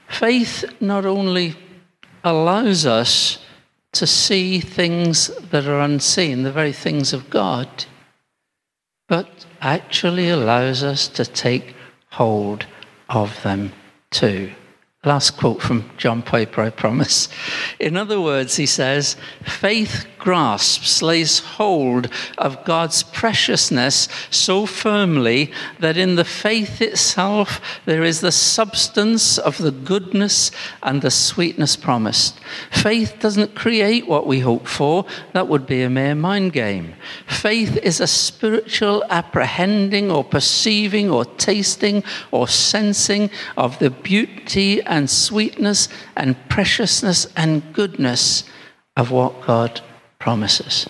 Faith 0.07 0.65
not 0.79 1.05
only 1.05 1.55
allows 2.23 2.85
us 2.85 3.39
to 3.93 4.07
see 4.07 4.59
things 4.59 5.27
that 5.49 5.65
are 5.67 5.81
unseen, 5.81 6.43
the 6.43 6.51
very 6.51 6.71
things 6.71 7.13
of 7.13 7.29
God, 7.29 7.85
but 9.07 9.45
actually 9.59 10.29
allows 10.29 10.83
us 10.83 11.07
to 11.09 11.25
take 11.25 11.75
hold 12.11 12.65
of 13.09 13.41
them 13.43 13.73
too. 14.09 14.51
Last 15.03 15.31
quote 15.31 15.63
from 15.63 15.89
John 15.97 16.21
Piper, 16.21 16.61
I 16.61 16.69
promise. 16.69 17.27
In 17.79 17.97
other 17.97 18.21
words, 18.21 18.57
he 18.57 18.67
says, 18.67 19.15
faith 19.43 20.05
grasps, 20.19 21.01
lays 21.01 21.39
hold 21.39 22.07
of 22.37 22.63
God's 22.63 23.01
preciousness 23.01 24.07
so 24.29 24.67
firmly 24.67 25.51
that 25.79 25.97
in 25.97 26.15
the 26.17 26.23
faith 26.23 26.79
itself 26.79 27.59
there 27.85 28.03
is 28.03 28.21
the 28.21 28.31
substance 28.31 29.39
of 29.39 29.57
the 29.57 29.71
goodness 29.71 30.51
and 30.83 31.01
the 31.01 31.09
sweetness 31.09 31.75
promised. 31.75 32.39
Faith 32.69 33.15
doesn't 33.19 33.55
create 33.55 34.07
what 34.07 34.27
we 34.27 34.41
hope 34.41 34.67
for, 34.67 35.05
that 35.33 35.47
would 35.47 35.65
be 35.65 35.81
a 35.81 35.89
mere 35.89 36.13
mind 36.13 36.53
game. 36.53 36.93
Faith 37.25 37.75
is 37.77 37.99
a 37.99 38.05
spiritual 38.05 39.03
apprehending 39.09 40.11
or 40.11 40.23
perceiving 40.23 41.09
or 41.09 41.25
tasting 41.25 42.03
or 42.29 42.47
sensing 42.47 43.31
of 43.57 43.79
the 43.79 43.89
beauty 43.89 44.83
and 44.91 45.09
sweetness 45.09 45.89
and 46.15 46.35
preciousness 46.49 47.25
and 47.35 47.73
goodness 47.73 48.43
of 48.97 49.09
what 49.09 49.41
God 49.41 49.81
promises. 50.19 50.87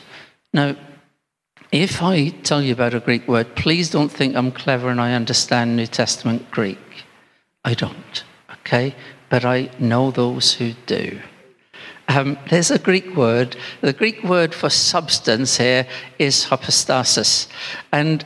Now, 0.54 0.76
if 1.72 2.02
I 2.02 2.30
tell 2.30 2.62
you 2.62 2.74
about 2.74 2.94
a 2.94 3.00
Greek 3.00 3.26
word, 3.28 3.56
please 3.56 3.90
don't 3.90 4.12
think 4.12 4.36
I'm 4.36 4.52
clever 4.52 4.90
and 4.90 5.00
I 5.00 5.14
understand 5.14 5.78
New 5.78 5.88
Testament 5.88 6.52
Greek. 6.52 7.06
I 7.64 7.76
don't, 7.76 8.24
okay? 8.52 8.94
But 9.30 9.46
I 9.46 9.70
know 9.80 10.12
those 10.12 10.54
who 10.54 10.74
do. 10.86 11.22
Um, 12.10 12.38
there's 12.50 12.72
a 12.72 12.80
Greek 12.80 13.16
word. 13.16 13.56
The 13.80 13.94
Greek 13.94 14.22
word 14.24 14.54
for 14.54 14.70
substance 14.70 15.58
here 15.58 15.88
is 16.20 16.44
hypostasis. 16.44 17.48
And 17.94 18.26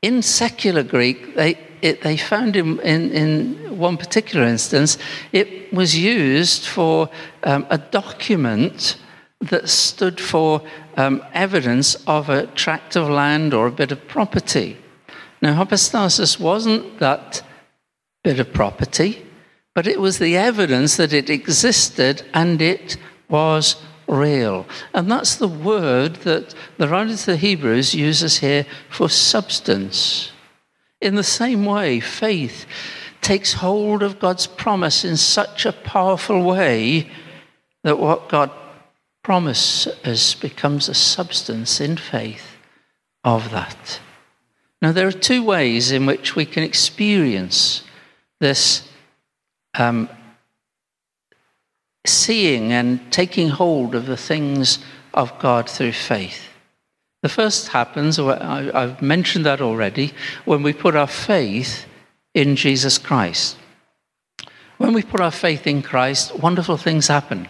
in 0.00 0.22
secular 0.22 0.82
Greek, 0.82 1.34
they, 1.34 1.58
it, 1.82 2.02
they 2.02 2.16
found 2.16 2.56
in, 2.56 2.80
in, 2.80 3.10
in, 3.12 3.78
one 3.78 3.96
particular 3.96 4.44
instance, 4.44 4.98
it 5.32 5.72
was 5.72 5.96
used 5.96 6.66
for 6.66 7.08
um, 7.44 7.66
a 7.70 7.78
document 7.78 8.96
that 9.40 9.68
stood 9.68 10.20
for 10.20 10.62
um, 10.96 11.24
evidence 11.32 11.94
of 12.06 12.28
a 12.28 12.46
tract 12.48 12.96
of 12.96 13.08
land 13.08 13.54
or 13.54 13.66
a 13.66 13.72
bit 13.72 13.92
of 13.92 14.08
property. 14.08 14.76
Now, 15.40 15.54
hypostasis 15.54 16.40
wasn't 16.40 16.98
that 16.98 17.42
bit 18.24 18.40
of 18.40 18.52
property, 18.52 19.24
but 19.74 19.86
it 19.86 20.00
was 20.00 20.18
the 20.18 20.36
evidence 20.36 20.96
that 20.96 21.12
it 21.12 21.30
existed 21.30 22.24
and 22.34 22.60
it 22.60 22.96
was 23.28 23.76
real. 24.08 24.66
And 24.92 25.10
that's 25.10 25.36
the 25.36 25.48
word 25.48 26.16
that 26.16 26.54
the 26.78 26.88
writer 26.88 27.12
of 27.12 27.24
the 27.24 27.36
Hebrews 27.36 27.94
uses 27.94 28.38
here 28.38 28.66
for 28.90 29.08
substance. 29.08 30.32
In 31.00 31.14
the 31.14 31.22
same 31.22 31.64
way, 31.64 32.00
faith 32.00 32.66
takes 33.20 33.54
hold 33.54 34.02
of 34.02 34.18
God's 34.18 34.46
promise 34.46 35.04
in 35.04 35.16
such 35.16 35.66
a 35.66 35.72
powerful 35.72 36.42
way 36.42 37.10
that 37.84 37.98
what 37.98 38.28
God 38.28 38.50
promises 39.22 40.34
becomes 40.34 40.88
a 40.88 40.94
substance 40.94 41.80
in 41.80 41.96
faith 41.96 42.56
of 43.24 43.50
that. 43.50 44.00
Now, 44.80 44.92
there 44.92 45.08
are 45.08 45.12
two 45.12 45.42
ways 45.42 45.90
in 45.90 46.06
which 46.06 46.36
we 46.36 46.46
can 46.46 46.62
experience 46.62 47.82
this 48.40 48.88
um, 49.74 50.08
seeing 52.06 52.72
and 52.72 53.12
taking 53.12 53.48
hold 53.48 53.94
of 53.94 54.06
the 54.06 54.16
things 54.16 54.78
of 55.12 55.38
God 55.38 55.68
through 55.68 55.92
faith. 55.92 56.48
The 57.22 57.28
first 57.28 57.68
happens, 57.68 58.18
I've 58.18 59.02
mentioned 59.02 59.44
that 59.44 59.60
already, 59.60 60.12
when 60.44 60.62
we 60.62 60.72
put 60.72 60.94
our 60.94 61.08
faith 61.08 61.86
in 62.32 62.54
Jesus 62.54 62.96
Christ. 62.98 63.56
When 64.76 64.92
we 64.92 65.02
put 65.02 65.20
our 65.20 65.32
faith 65.32 65.66
in 65.66 65.82
Christ, 65.82 66.38
wonderful 66.38 66.76
things 66.76 67.08
happen. 67.08 67.48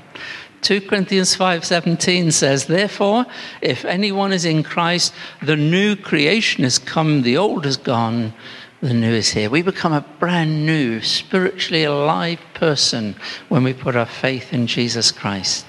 2 0.63 0.81
Corinthians 0.81 1.37
5:17 1.37 2.33
says, 2.33 2.65
"Therefore, 2.65 3.27
if 3.61 3.85
anyone 3.85 4.33
is 4.33 4.47
in 4.47 4.63
Christ, 4.63 5.13
the 5.43 5.55
new 5.55 5.95
creation 5.95 6.65
has 6.65 6.79
come, 6.79 7.23
the 7.23 7.37
old 7.37 7.67
is 7.67 7.77
gone, 7.77 8.33
the 8.81 8.95
new 8.95 9.13
is 9.13 9.31
here." 9.35 9.51
We 9.51 9.63
become 9.63 9.93
a 9.93 10.05
brand 10.19 10.65
new, 10.65 11.03
spiritually 11.03 11.85
alive 11.85 12.41
person 12.55 13.15
when 13.49 13.63
we 13.63 13.75
put 13.75 13.95
our 13.95 14.07
faith 14.07 14.53
in 14.53 14.67
Jesus 14.67 15.13
Christ. 15.13 15.67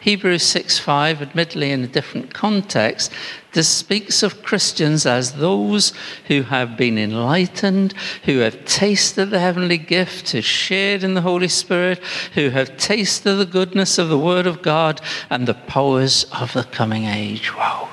Hebrews 0.00 0.42
6:5, 0.42 1.20
admittedly 1.20 1.70
in 1.70 1.84
a 1.84 1.88
different 1.88 2.34
context, 2.34 3.12
this 3.52 3.68
speaks 3.68 4.22
of 4.22 4.42
Christians 4.42 5.06
as 5.06 5.34
those 5.34 5.92
who 6.26 6.42
have 6.42 6.76
been 6.76 6.98
enlightened, 6.98 7.94
who 8.24 8.38
have 8.38 8.64
tasted 8.64 9.30
the 9.30 9.40
heavenly 9.40 9.78
gift, 9.78 10.30
who 10.30 10.40
shared 10.40 11.02
in 11.02 11.14
the 11.14 11.22
Holy 11.22 11.48
Spirit, 11.48 11.98
who 12.34 12.50
have 12.50 12.76
tasted 12.76 13.34
the 13.34 13.46
goodness 13.46 13.98
of 13.98 14.08
the 14.08 14.18
Word 14.18 14.46
of 14.46 14.62
God 14.62 15.00
and 15.28 15.46
the 15.46 15.54
powers 15.54 16.24
of 16.32 16.52
the 16.52 16.64
coming 16.64 17.06
age. 17.06 17.54
Wow. 17.56 17.88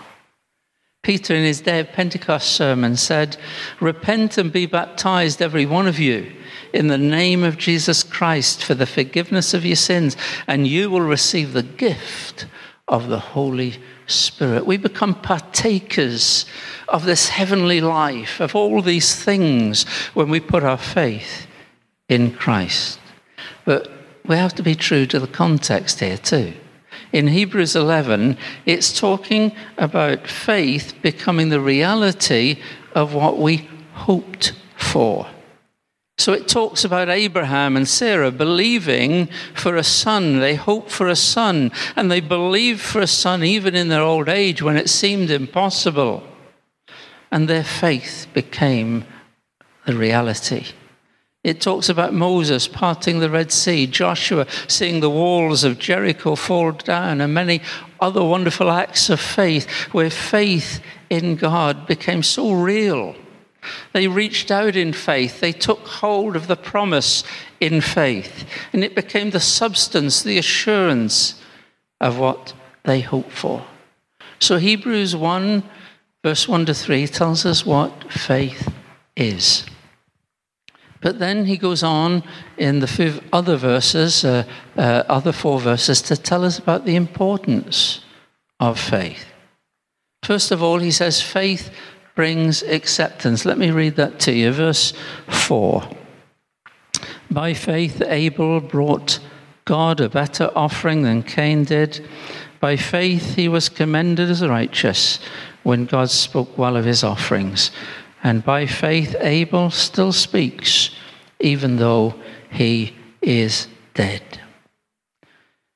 Peter, 1.01 1.34
in 1.34 1.43
his 1.43 1.62
Day 1.62 1.79
of 1.79 1.93
Pentecost 1.93 2.51
sermon, 2.51 2.98
said, 2.98 3.38
Repent 3.79 4.38
and 4.38 4.51
be 4.51 4.65
baptized, 4.65 5.41
every 5.41 5.65
one 5.65 5.88
of 5.88 5.98
you, 5.98 6.34
in 6.74 6.88
the 6.88 6.97
name 6.97 7.43
of 7.43 7.57
Jesus 7.57 8.03
Christ 8.03 8.63
for 8.63 8.74
the 8.75 8.86
forgiveness 8.86 9.53
of 9.53 9.65
your 9.65 9.75
sins, 9.75 10.17
and 10.47 10.67
you 10.67 10.89
will 10.89 11.01
receive 11.01 11.53
the 11.53 11.63
gift 11.63 12.45
of 12.88 13.07
the 13.07 13.19
Holy 13.19 13.75
Spirit. 14.05 14.65
We 14.65 14.77
become 14.77 15.15
partakers 15.15 16.45
of 16.88 17.05
this 17.05 17.29
heavenly 17.29 17.81
life, 17.81 18.39
of 18.39 18.55
all 18.55 18.81
these 18.81 19.15
things, 19.15 19.83
when 20.13 20.29
we 20.29 20.39
put 20.39 20.63
our 20.63 20.77
faith 20.77 21.47
in 22.07 22.31
Christ. 22.33 23.00
But 23.65 23.91
we 24.25 24.36
have 24.38 24.55
to 24.55 24.63
be 24.63 24.75
true 24.75 25.05
to 25.07 25.19
the 25.19 25.27
context 25.27 26.00
here, 26.00 26.17
too. 26.17 26.53
In 27.12 27.27
Hebrews 27.27 27.75
11, 27.75 28.38
it's 28.65 28.97
talking 28.97 29.53
about 29.77 30.27
faith 30.27 30.93
becoming 31.01 31.50
the 31.50 31.62
reality 31.62 32.59
of 32.93 33.13
what 33.13 33.38
we 33.38 33.69
hoped 33.93 34.53
for. 34.75 35.27
So 36.17 36.33
it 36.33 36.47
talks 36.47 36.83
about 36.83 37.09
Abraham 37.09 37.77
and 37.77 37.88
Sarah 37.88 38.31
believing 38.31 39.29
for 39.53 39.75
a 39.75 39.83
son. 39.83 40.39
They 40.39 40.55
hoped 40.55 40.89
for 40.89 41.07
a 41.07 41.15
son, 41.15 41.71
and 41.95 42.12
they 42.12 42.21
believed 42.21 42.81
for 42.81 43.01
a 43.01 43.07
son 43.07 43.43
even 43.43 43.75
in 43.75 43.89
their 43.89 44.01
old 44.01 44.27
age 44.27 44.62
when 44.62 44.77
it 44.77 44.89
seemed 44.89 45.29
impossible. 45.29 46.24
And 47.31 47.47
their 47.47 47.63
faith 47.63 48.25
became 48.33 49.05
the 49.86 49.95
reality. 49.95 50.65
It 51.43 51.62
talks 51.62 51.88
about 51.88 52.13
Moses 52.13 52.67
parting 52.67 53.19
the 53.19 53.29
Red 53.29 53.51
Sea, 53.51 53.86
Joshua 53.86 54.47
seeing 54.67 55.00
the 55.00 55.09
walls 55.09 55.63
of 55.63 55.77
Jericho 55.77 56.36
fall 56.36 56.71
down, 56.71 57.21
and 57.21 57.33
many 57.33 57.62
other 58.00 58.24
wonderful 58.24 58.71
acts 58.71 59.09
of 59.09 59.19
faith 59.19 59.69
where 59.93 60.09
faith 60.09 60.81
in 61.09 61.36
God 61.36 61.86
became 61.86 62.24
so 62.24 62.53
real. 62.53 63.15
They 63.93 64.07
reached 64.07 64.51
out 64.51 64.75
in 64.75 64.93
faith. 64.93 65.39
They 65.39 65.51
took 65.51 65.79
hold 65.88 66.36
of 66.36 66.47
the 66.47 66.55
promise 66.55 67.24
in 67.59 67.81
faith. 67.81 68.45
And 68.74 68.83
it 68.83 68.95
became 68.95 69.31
the 69.31 69.39
substance, 69.39 70.24
the 70.24 70.38
assurance 70.38 71.41
of 72.00 72.19
what 72.19 72.53
they 72.83 73.01
hoped 73.01 73.31
for. 73.31 73.65
So 74.39 74.57
Hebrews 74.57 75.15
1, 75.15 75.63
verse 76.24 76.47
1 76.47 76.65
to 76.67 76.74
3 76.74 77.07
tells 77.07 77.45
us 77.45 77.65
what 77.65 78.12
faith 78.12 78.71
is. 79.15 79.65
But 81.01 81.19
then 81.19 81.45
he 81.45 81.57
goes 81.57 81.83
on 81.83 82.24
in 82.57 82.79
the 82.79 83.21
other 83.31 83.55
verses, 83.55 84.25
uh, 84.25 84.43
uh, 84.75 85.03
other 85.07 85.31
four 85.31 85.59
verses, 85.59 86.01
to 86.03 86.17
tell 86.17 86.43
us 86.43 86.57
about 86.57 86.86
the 86.86 86.95
importance 86.95 88.01
of 88.59 88.79
faith. 88.79 89.25
First 90.24 90.51
of 90.51 90.63
all, 90.63 90.79
he 90.79 90.91
says, 90.91 91.21
faith 91.21 91.71
brings 92.17 92.63
acceptance. 92.63 93.45
Let 93.45 93.59
me 93.59 93.69
read 93.69 93.95
that 93.97 94.19
to 94.21 94.33
you. 94.33 94.51
Verse 94.51 94.91
4. 95.27 95.88
By 97.29 97.53
faith, 97.53 98.01
Abel 98.01 98.59
brought 98.59 99.19
God 99.65 100.01
a 100.01 100.09
better 100.09 100.50
offering 100.55 101.03
than 101.03 101.21
Cain 101.21 101.63
did. 101.63 102.09
By 102.59 102.75
faith, 102.75 103.36
he 103.36 103.47
was 103.47 103.69
commended 103.69 104.31
as 104.31 104.43
righteous 104.43 105.19
when 105.62 105.86
God 105.86 106.09
spoke 106.09 106.57
well 106.57 106.75
of 106.75 106.86
his 106.86 107.03
offerings. 107.03 107.69
And 108.24 108.43
by 108.43 108.65
faith, 108.65 109.15
Abel 109.19 109.69
still 109.69 110.12
speaks, 110.12 110.89
even 111.39 111.75
though 111.75 112.15
he 112.50 112.95
is 113.21 113.67
dead. 113.93 114.24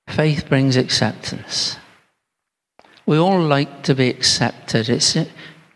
Faith 0.07 0.49
brings 0.49 0.75
acceptance. 0.75 1.77
We 3.05 3.19
all 3.19 3.41
like 3.41 3.83
to 3.83 3.93
be 3.93 4.09
accepted. 4.09 4.89
It's 4.89 5.15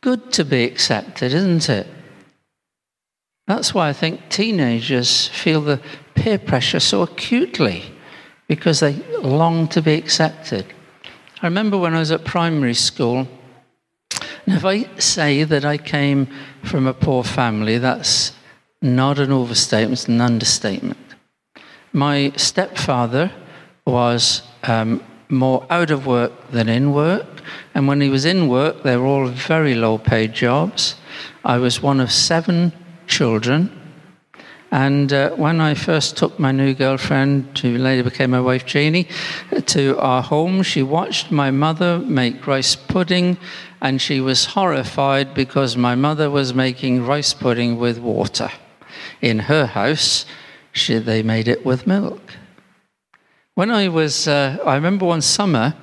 good 0.05 0.31
to 0.31 0.45
be 0.45 0.63
accepted, 0.63 1.33
isn't 1.33 1.67
it? 1.67 1.87
That's 3.47 3.73
why 3.73 3.89
I 3.89 3.93
think 3.93 4.29
teenagers 4.29 5.29
feel 5.29 5.61
the 5.61 5.81
peer 6.13 6.37
pressure 6.37 6.79
so 6.79 7.01
acutely 7.01 7.81
because 8.47 8.81
they 8.81 8.93
long 9.23 9.67
to 9.69 9.81
be 9.81 9.95
accepted. 9.95 10.63
I 11.41 11.47
remember 11.47 11.79
when 11.79 11.95
I 11.95 11.99
was 11.99 12.11
at 12.11 12.23
primary 12.23 12.75
school, 12.75 13.27
now, 14.45 14.57
if 14.57 14.63
I 14.63 14.83
say 14.99 15.43
that 15.43 15.65
I 15.65 15.79
came 15.79 16.27
from 16.61 16.85
a 16.85 16.93
poor 16.93 17.23
family, 17.23 17.79
that's 17.79 18.31
not 18.83 19.17
an 19.17 19.31
overstatement, 19.31 19.93
it's 19.93 20.07
an 20.07 20.21
understatement. 20.21 21.15
My 21.93 22.31
stepfather 22.35 23.31
was 23.87 24.43
um, 24.61 25.03
more 25.29 25.65
out 25.71 25.89
of 25.89 26.05
work 26.05 26.51
than 26.51 26.69
in 26.69 26.93
work, 26.93 27.34
and 27.73 27.87
when 27.87 28.01
he 28.01 28.09
was 28.09 28.25
in 28.25 28.47
work, 28.47 28.83
they 28.83 28.97
were 28.97 29.05
all 29.05 29.27
very 29.27 29.75
low 29.75 29.97
paid 29.97 30.33
jobs. 30.33 30.95
I 31.43 31.57
was 31.57 31.81
one 31.81 31.99
of 31.99 32.11
seven 32.11 32.73
children. 33.07 33.81
And 34.71 35.13
uh, 35.13 35.29
when 35.31 35.61
I 35.61 35.73
first 35.73 36.17
took 36.17 36.37
my 36.39 36.51
new 36.51 36.73
girlfriend, 36.73 37.57
who 37.59 37.77
later 37.77 38.03
became 38.03 38.31
my 38.31 38.41
wife 38.41 38.65
Janie, 38.65 39.07
to 39.67 39.97
our 39.99 40.21
home, 40.21 40.63
she 40.63 40.83
watched 40.83 41.31
my 41.31 41.51
mother 41.51 41.99
make 41.99 42.45
rice 42.45 42.75
pudding 42.75 43.37
and 43.81 44.01
she 44.01 44.19
was 44.19 44.45
horrified 44.45 45.33
because 45.33 45.77
my 45.77 45.95
mother 45.95 46.29
was 46.29 46.53
making 46.53 47.05
rice 47.05 47.33
pudding 47.33 47.77
with 47.77 47.99
water. 47.99 48.49
In 49.21 49.39
her 49.39 49.65
house, 49.67 50.25
she, 50.71 50.97
they 50.97 51.23
made 51.23 51.47
it 51.47 51.65
with 51.65 51.87
milk. 51.87 52.21
When 53.53 53.71
I 53.71 53.87
was, 53.87 54.27
uh, 54.27 54.57
I 54.65 54.75
remember 54.75 55.05
one 55.05 55.21
summer, 55.21 55.73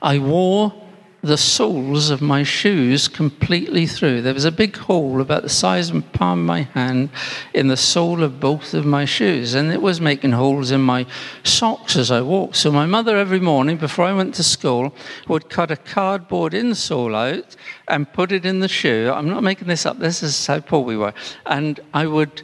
I 0.00 0.18
wore 0.18 0.72
the 1.20 1.36
soles 1.36 2.10
of 2.10 2.22
my 2.22 2.44
shoes 2.44 3.08
completely 3.08 3.86
through. 3.86 4.22
There 4.22 4.34
was 4.34 4.44
a 4.44 4.52
big 4.52 4.76
hole 4.76 5.20
about 5.20 5.42
the 5.42 5.48
size 5.48 5.90
of 5.90 5.96
the 5.96 6.18
palm 6.18 6.40
of 6.40 6.46
my 6.46 6.62
hand 6.62 7.10
in 7.52 7.66
the 7.66 7.76
sole 7.76 8.22
of 8.22 8.38
both 8.38 8.72
of 8.72 8.86
my 8.86 9.04
shoes, 9.04 9.54
and 9.54 9.72
it 9.72 9.82
was 9.82 10.00
making 10.00 10.32
holes 10.32 10.70
in 10.70 10.80
my 10.80 11.06
socks 11.42 11.96
as 11.96 12.12
I 12.12 12.20
walked. 12.20 12.54
So 12.54 12.70
my 12.70 12.86
mother, 12.86 13.16
every 13.16 13.40
morning 13.40 13.78
before 13.78 14.04
I 14.04 14.12
went 14.12 14.34
to 14.36 14.44
school, 14.44 14.94
would 15.26 15.50
cut 15.50 15.72
a 15.72 15.76
cardboard 15.76 16.52
insole 16.52 17.16
out 17.16 17.56
and 17.88 18.12
put 18.12 18.30
it 18.30 18.46
in 18.46 18.60
the 18.60 18.68
shoe. 18.68 19.12
I'm 19.12 19.28
not 19.28 19.42
making 19.42 19.66
this 19.66 19.86
up, 19.86 19.98
this 19.98 20.22
is 20.22 20.46
how 20.46 20.60
poor 20.60 20.84
we 20.84 20.96
were. 20.96 21.14
And 21.46 21.80
I 21.92 22.06
would 22.06 22.42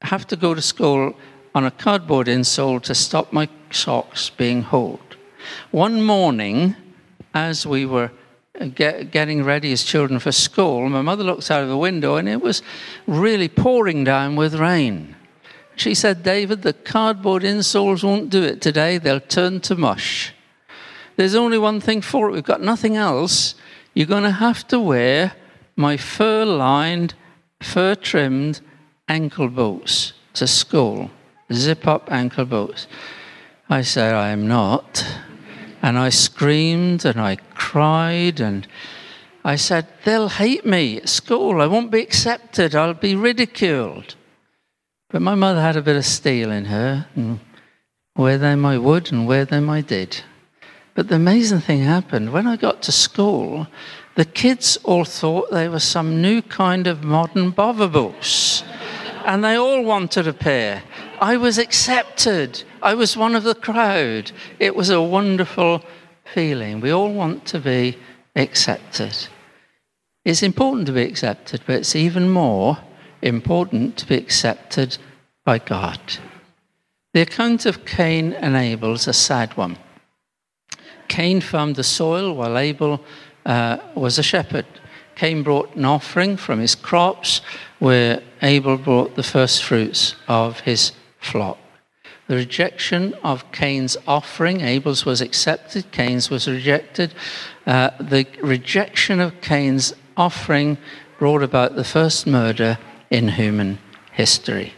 have 0.00 0.26
to 0.28 0.36
go 0.36 0.54
to 0.54 0.62
school 0.62 1.14
on 1.54 1.64
a 1.66 1.70
cardboard 1.70 2.26
insole 2.26 2.80
to 2.84 2.94
stop 2.94 3.34
my 3.34 3.48
socks 3.70 4.30
being 4.30 4.62
holed. 4.62 5.07
One 5.70 6.02
morning, 6.02 6.76
as 7.34 7.66
we 7.66 7.86
were 7.86 8.10
uh, 8.60 8.66
get, 8.66 9.10
getting 9.10 9.44
ready 9.44 9.72
as 9.72 9.82
children 9.82 10.18
for 10.18 10.32
school, 10.32 10.88
my 10.88 11.02
mother 11.02 11.24
looked 11.24 11.50
out 11.50 11.62
of 11.62 11.68
the 11.68 11.76
window 11.76 12.16
and 12.16 12.28
it 12.28 12.40
was 12.40 12.62
really 13.06 13.48
pouring 13.48 14.04
down 14.04 14.36
with 14.36 14.54
rain. 14.54 15.14
She 15.76 15.94
said, 15.94 16.22
David, 16.22 16.62
the 16.62 16.72
cardboard 16.72 17.44
insoles 17.44 18.02
won't 18.02 18.30
do 18.30 18.42
it 18.42 18.60
today, 18.60 18.98
they'll 18.98 19.20
turn 19.20 19.60
to 19.60 19.76
mush. 19.76 20.34
There's 21.16 21.36
only 21.36 21.58
one 21.58 21.80
thing 21.80 22.00
for 22.00 22.28
it, 22.28 22.32
we've 22.32 22.42
got 22.42 22.60
nothing 22.60 22.96
else. 22.96 23.54
You're 23.94 24.06
going 24.06 24.24
to 24.24 24.30
have 24.30 24.66
to 24.68 24.80
wear 24.80 25.32
my 25.76 25.96
fur 25.96 26.44
lined, 26.44 27.14
fur 27.60 27.94
trimmed 27.94 28.60
ankle 29.08 29.48
boots 29.48 30.12
to 30.34 30.46
school, 30.46 31.10
zip 31.52 31.86
up 31.86 32.10
ankle 32.10 32.44
boots. 32.44 32.86
I 33.70 33.82
said, 33.82 34.14
I 34.14 34.30
am 34.30 34.48
not. 34.48 35.04
And 35.82 35.98
I 35.98 36.08
screamed 36.08 37.04
and 37.04 37.20
I 37.20 37.36
cried 37.54 38.40
and 38.40 38.66
I 39.44 39.56
said, 39.56 39.86
They'll 40.04 40.28
hate 40.28 40.66
me 40.66 40.98
at 40.98 41.08
school. 41.08 41.62
I 41.62 41.66
won't 41.66 41.90
be 41.90 42.02
accepted. 42.02 42.74
I'll 42.74 42.94
be 42.94 43.14
ridiculed. 43.14 44.14
But 45.10 45.22
my 45.22 45.34
mother 45.34 45.60
had 45.60 45.76
a 45.76 45.82
bit 45.82 45.96
of 45.96 46.04
steel 46.04 46.50
in 46.50 46.66
her, 46.66 47.06
and 47.16 47.40
wear 48.14 48.36
them 48.36 48.66
I 48.66 48.76
would 48.76 49.10
and 49.10 49.26
wear 49.26 49.46
them 49.46 49.70
I 49.70 49.80
did. 49.80 50.22
But 50.94 51.08
the 51.08 51.14
amazing 51.14 51.60
thing 51.60 51.80
happened 51.80 52.32
when 52.32 52.46
I 52.46 52.56
got 52.56 52.82
to 52.82 52.92
school, 52.92 53.68
the 54.16 54.24
kids 54.26 54.76
all 54.84 55.04
thought 55.04 55.50
they 55.50 55.68
were 55.68 55.78
some 55.78 56.20
new 56.20 56.42
kind 56.42 56.86
of 56.86 57.04
modern 57.04 57.52
botherboos. 57.52 58.64
and 59.24 59.44
they 59.44 59.56
all 59.56 59.82
wanted 59.82 60.26
a 60.26 60.32
pair. 60.32 60.82
I 61.20 61.36
was 61.36 61.58
accepted. 61.58 62.62
I 62.82 62.94
was 62.94 63.16
one 63.16 63.34
of 63.34 63.44
the 63.44 63.54
crowd. 63.54 64.32
It 64.58 64.76
was 64.76 64.90
a 64.90 65.02
wonderful 65.02 65.84
feeling. 66.34 66.80
We 66.80 66.90
all 66.90 67.12
want 67.12 67.44
to 67.46 67.60
be 67.60 67.98
accepted. 68.36 69.16
It's 70.24 70.42
important 70.42 70.86
to 70.86 70.92
be 70.92 71.02
accepted, 71.02 71.62
but 71.66 71.76
it's 71.76 71.96
even 71.96 72.28
more 72.30 72.78
important 73.22 73.96
to 73.98 74.06
be 74.06 74.16
accepted 74.16 74.98
by 75.44 75.58
God. 75.58 76.00
The 77.14 77.22
account 77.22 77.66
of 77.66 77.84
Cain 77.84 78.34
and 78.34 78.54
Abel 78.54 78.94
is 78.94 79.08
a 79.08 79.12
sad 79.12 79.56
one. 79.56 79.78
Cain 81.08 81.40
farmed 81.40 81.76
the 81.76 81.84
soil 81.84 82.34
while 82.34 82.58
Abel 82.58 83.02
uh, 83.46 83.78
was 83.94 84.18
a 84.18 84.22
shepherd. 84.22 84.66
Cain 85.16 85.42
brought 85.42 85.74
an 85.74 85.84
offering 85.84 86.36
from 86.36 86.60
his 86.60 86.74
crops, 86.74 87.40
where 87.78 88.20
Abel 88.42 88.76
brought 88.76 89.16
the 89.16 89.22
first 89.22 89.64
fruits 89.64 90.14
of 90.28 90.60
his 90.60 90.92
flock. 91.28 91.58
The 92.26 92.36
rejection 92.36 93.14
of 93.22 93.50
Cain's 93.52 93.96
offering, 94.06 94.60
Abel's 94.60 95.06
was 95.06 95.20
accepted, 95.20 95.90
Cain's 95.92 96.28
was 96.28 96.46
rejected. 96.46 97.14
Uh, 97.66 97.90
the 98.00 98.26
rejection 98.42 99.20
of 99.20 99.40
Cain's 99.40 99.94
offering 100.16 100.76
brought 101.18 101.42
about 101.42 101.74
the 101.74 101.84
first 101.84 102.26
murder 102.26 102.78
in 103.10 103.28
human 103.28 103.78
history. 104.12 104.74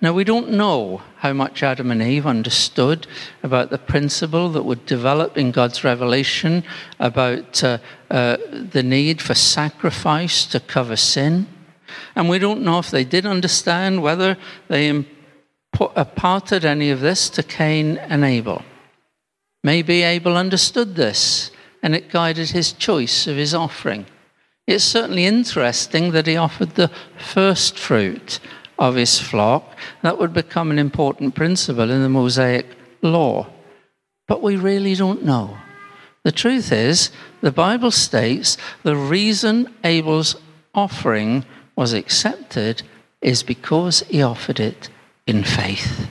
Now, 0.00 0.12
we 0.12 0.24
don't 0.24 0.50
know 0.50 1.02
how 1.18 1.32
much 1.32 1.62
Adam 1.62 1.92
and 1.92 2.02
Eve 2.02 2.26
understood 2.26 3.06
about 3.42 3.70
the 3.70 3.78
principle 3.78 4.48
that 4.48 4.64
would 4.64 4.84
develop 4.84 5.38
in 5.38 5.52
God's 5.52 5.84
revelation 5.84 6.64
about 6.98 7.62
uh, 7.62 7.78
uh, 8.10 8.36
the 8.50 8.82
need 8.82 9.22
for 9.22 9.34
sacrifice 9.34 10.44
to 10.46 10.58
cover 10.58 10.96
sin. 10.96 11.46
And 12.16 12.28
we 12.28 12.40
don't 12.40 12.62
know 12.62 12.80
if 12.80 12.90
they 12.90 13.04
did 13.04 13.26
understand 13.26 14.02
whether 14.02 14.36
they 14.66 14.88
imparted 15.96 16.64
any 16.64 16.90
of 16.90 17.00
this 17.00 17.28
to 17.30 17.42
Cain 17.42 17.98
and 17.98 18.24
Abel. 18.24 18.62
Maybe 19.64 20.02
Abel 20.02 20.36
understood 20.36 20.94
this 20.94 21.50
and 21.82 21.94
it 21.94 22.10
guided 22.10 22.50
his 22.50 22.72
choice 22.72 23.26
of 23.26 23.36
his 23.36 23.54
offering. 23.54 24.06
It's 24.66 24.84
certainly 24.84 25.26
interesting 25.26 26.12
that 26.12 26.26
he 26.26 26.36
offered 26.36 26.70
the 26.70 26.90
first 27.18 27.78
fruit 27.78 28.38
of 28.78 28.94
his 28.94 29.18
flock. 29.18 29.76
That 30.02 30.18
would 30.18 30.32
become 30.32 30.70
an 30.70 30.78
important 30.78 31.34
principle 31.34 31.90
in 31.90 32.02
the 32.02 32.08
Mosaic 32.08 32.66
law. 33.02 33.48
But 34.28 34.42
we 34.42 34.56
really 34.56 34.94
don't 34.94 35.24
know. 35.24 35.58
The 36.24 36.32
truth 36.32 36.70
is, 36.70 37.10
the 37.40 37.50
Bible 37.50 37.90
states 37.90 38.56
the 38.84 38.96
reason 38.96 39.74
Abel's 39.82 40.36
offering 40.74 41.44
was 41.74 41.92
accepted 41.92 42.82
is 43.20 43.42
because 43.42 44.00
he 44.08 44.22
offered 44.22 44.60
it 44.60 44.88
in 45.26 45.44
faith. 45.44 46.08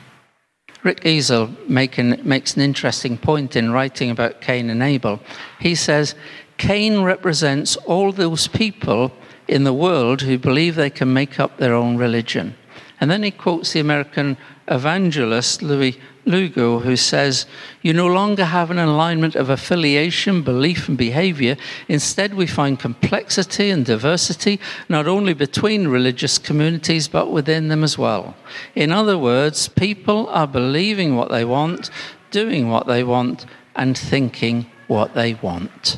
Rick 0.84 1.02
Ezell 1.02 1.68
makes 1.68 2.56
an 2.56 2.62
interesting 2.62 3.18
point 3.18 3.56
in 3.56 3.72
writing 3.72 4.10
about 4.10 4.42
Cain 4.42 4.70
and 4.70 4.82
Abel. 4.82 5.20
He 5.60 5.76
says, 5.76 6.16
Cain 6.58 7.04
represents 7.04 7.76
all 7.78 8.12
those 8.12 8.48
people 8.48 9.12
in 9.48 9.64
the 9.64 9.74
world 9.74 10.22
who 10.22 10.38
believe 10.38 10.76
they 10.76 10.90
can 10.90 11.14
make 11.14 11.40
up 11.40 11.58
their 11.58 11.74
own 11.74 11.98
religion. 11.98 12.56
And 13.00 13.12
then 13.12 13.24
he 13.24 13.32
quotes 13.32 13.74
the 13.74 13.80
American 13.80 14.38
evangelist 14.68 15.62
Louis 15.62 16.00
Lugo, 16.26 16.80
who 16.80 16.96
says, 16.96 17.46
You 17.82 17.94
no 17.94 18.08
longer 18.08 18.46
have 18.46 18.70
an 18.70 18.78
alignment 18.78 19.36
of 19.36 19.50
affiliation, 19.50 20.44
belief, 20.44 20.88
and 20.88 20.98
behavior. 20.98 21.58
Instead, 21.88 22.34
we 22.34 22.48
find 22.48 22.80
complexity 22.80 23.70
and 23.70 23.86
diversity 23.86 24.60
not 24.88 25.08
only 25.08 25.34
between 25.34 25.88
religious 25.88 26.38
communities, 26.38 27.08
but 27.08 27.32
within 27.32 27.70
them 27.70 27.84
as 27.84 27.98
well. 27.98 28.36
In 28.76 28.92
other 28.92 29.18
words, 29.18 29.68
people 29.68 30.28
are 30.30 30.48
believing 30.48 31.16
what 31.16 31.30
they 31.30 31.46
want, 31.46 31.90
doing 32.30 32.70
what 32.70 32.88
they 32.88 33.04
want, 33.04 33.46
and 33.76 33.98
thinking 33.98 34.68
what 34.88 35.14
they 35.16 35.34
want. 35.36 35.98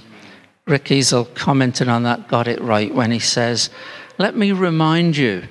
Rick 0.65 0.86
Ezell 0.86 1.33
commented 1.36 1.89
on 1.89 2.03
that, 2.03 2.27
got 2.29 2.47
it 2.47 2.62
right 2.62 2.93
when 2.93 3.12
he 3.12 3.19
says, 3.19 3.69
Let 4.17 4.38
me 4.38 4.51
remind 4.53 5.17
you 5.17 5.43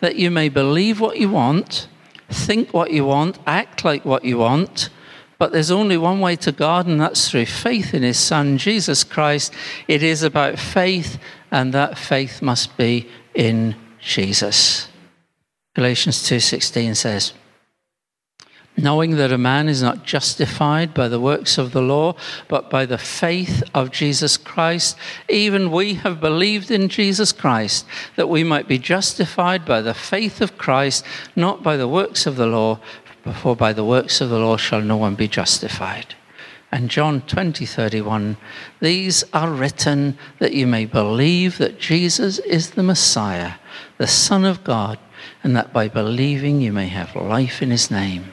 that 0.00 0.16
you 0.16 0.30
may 0.30 0.48
believe 0.48 1.00
what 1.00 1.18
you 1.18 1.30
want, 1.30 1.88
think 2.34 2.74
what 2.74 2.90
you 2.90 3.04
want, 3.04 3.38
act 3.46 3.84
like 3.84 4.04
what 4.04 4.24
you 4.24 4.38
want, 4.38 4.90
but 5.38 5.52
there's 5.52 5.70
only 5.70 5.96
one 5.96 6.20
way 6.20 6.36
to 6.36 6.52
God, 6.52 6.86
and 6.86 7.00
that's 7.00 7.30
through 7.30 7.46
faith 7.46 7.94
in 7.94 8.02
His 8.02 8.18
Son, 8.18 8.58
Jesus 8.58 9.04
Christ. 9.04 9.52
It 9.88 10.02
is 10.02 10.22
about 10.22 10.58
faith, 10.58 11.18
and 11.50 11.72
that 11.74 11.98
faith 11.98 12.42
must 12.42 12.76
be 12.76 13.08
in 13.34 13.76
Jesus. 14.00 14.88
Galatians 15.74 16.18
2:16 16.22 16.96
says, 16.96 17.32
knowing 18.76 19.16
that 19.16 19.32
a 19.32 19.38
man 19.38 19.68
is 19.68 19.82
not 19.82 20.04
justified 20.04 20.92
by 20.92 21.06
the 21.06 21.20
works 21.20 21.58
of 21.58 21.72
the 21.72 21.82
law, 21.82 22.14
but 22.48 22.68
by 22.68 22.84
the 22.84 22.98
faith 22.98 23.62
of 23.72 23.90
Jesus 23.90 24.36
Christ. 24.36 24.96
Even 25.28 25.70
we 25.70 25.94
have 25.94 26.20
believed 26.20 26.70
in 26.70 26.88
Jesus 26.88 27.32
Christ, 27.32 27.86
that 28.16 28.28
we 28.28 28.42
might 28.42 28.66
be 28.66 28.78
justified 28.78 29.64
by 29.64 29.80
the 29.80 29.94
faith 29.94 30.40
of 30.40 30.58
Christ, 30.58 31.04
not 31.36 31.62
by 31.62 31.76
the 31.76 31.88
works 31.88 32.26
of 32.26 32.36
the 32.36 32.46
law, 32.46 32.80
for 33.40 33.54
by 33.54 33.72
the 33.72 33.84
works 33.84 34.20
of 34.20 34.28
the 34.28 34.38
law 34.38 34.56
shall 34.56 34.82
no 34.82 34.96
one 34.96 35.14
be 35.14 35.28
justified. 35.28 36.14
And 36.72 36.90
John 36.90 37.20
20, 37.20 37.64
31, 37.66 38.36
these 38.80 39.22
are 39.32 39.50
written 39.50 40.18
that 40.40 40.54
you 40.54 40.66
may 40.66 40.86
believe 40.86 41.58
that 41.58 41.78
Jesus 41.78 42.40
is 42.40 42.72
the 42.72 42.82
Messiah, 42.82 43.52
the 43.98 44.08
Son 44.08 44.44
of 44.44 44.64
God, 44.64 44.98
and 45.44 45.54
that 45.54 45.72
by 45.72 45.86
believing 45.86 46.60
you 46.60 46.72
may 46.72 46.88
have 46.88 47.14
life 47.14 47.62
in 47.62 47.70
his 47.70 47.92
name. 47.92 48.32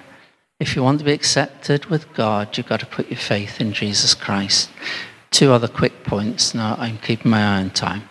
If 0.61 0.75
you 0.75 0.83
want 0.83 0.99
to 0.99 1.05
be 1.05 1.11
accepted 1.11 1.87
with 1.87 2.13
God, 2.13 2.55
you've 2.55 2.67
got 2.67 2.81
to 2.81 2.85
put 2.85 3.09
your 3.09 3.17
faith 3.17 3.59
in 3.59 3.73
Jesus 3.73 4.13
Christ. 4.13 4.69
Two 5.31 5.51
other 5.51 5.67
quick 5.67 6.03
points. 6.03 6.53
Now 6.53 6.75
I'm 6.77 6.99
keeping 6.99 7.31
my 7.31 7.39
eye 7.39 7.61
on 7.61 7.71
time. 7.71 8.07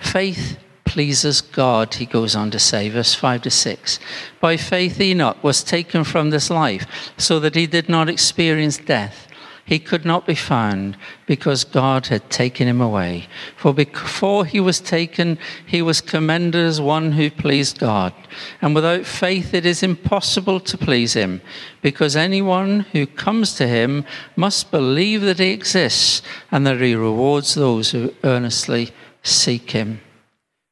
Faith 0.00 0.58
pleases 0.84 1.40
God, 1.40 1.94
he 1.94 2.04
goes 2.04 2.34
on 2.34 2.50
to 2.50 2.58
say, 2.58 2.88
verse 2.88 3.14
5 3.14 3.42
to 3.42 3.50
6. 3.50 4.00
By 4.40 4.56
faith, 4.56 5.00
Enoch 5.00 5.36
was 5.44 5.62
taken 5.62 6.02
from 6.02 6.30
this 6.30 6.50
life 6.50 6.84
so 7.16 7.38
that 7.38 7.54
he 7.54 7.68
did 7.68 7.88
not 7.88 8.08
experience 8.08 8.76
death 8.76 9.28
he 9.64 9.78
could 9.78 10.04
not 10.04 10.26
be 10.26 10.34
found 10.34 10.96
because 11.26 11.64
God 11.64 12.08
had 12.08 12.28
taken 12.28 12.68
him 12.68 12.80
away. 12.80 13.28
For 13.56 13.72
before 13.72 14.44
he 14.44 14.60
was 14.60 14.80
taken, 14.80 15.38
he 15.64 15.80
was 15.80 16.00
commended 16.00 16.60
as 16.64 16.80
one 16.80 17.12
who 17.12 17.30
pleased 17.30 17.78
God. 17.78 18.12
And 18.60 18.74
without 18.74 19.06
faith, 19.06 19.54
it 19.54 19.64
is 19.64 19.82
impossible 19.82 20.60
to 20.60 20.76
please 20.76 21.14
him, 21.14 21.40
because 21.80 22.14
anyone 22.14 22.80
who 22.92 23.06
comes 23.06 23.54
to 23.54 23.66
him 23.66 24.04
must 24.36 24.70
believe 24.70 25.22
that 25.22 25.38
he 25.38 25.50
exists 25.50 26.20
and 26.50 26.66
that 26.66 26.80
he 26.80 26.94
rewards 26.94 27.54
those 27.54 27.92
who 27.92 28.12
earnestly 28.22 28.90
seek 29.22 29.70
him. 29.70 30.00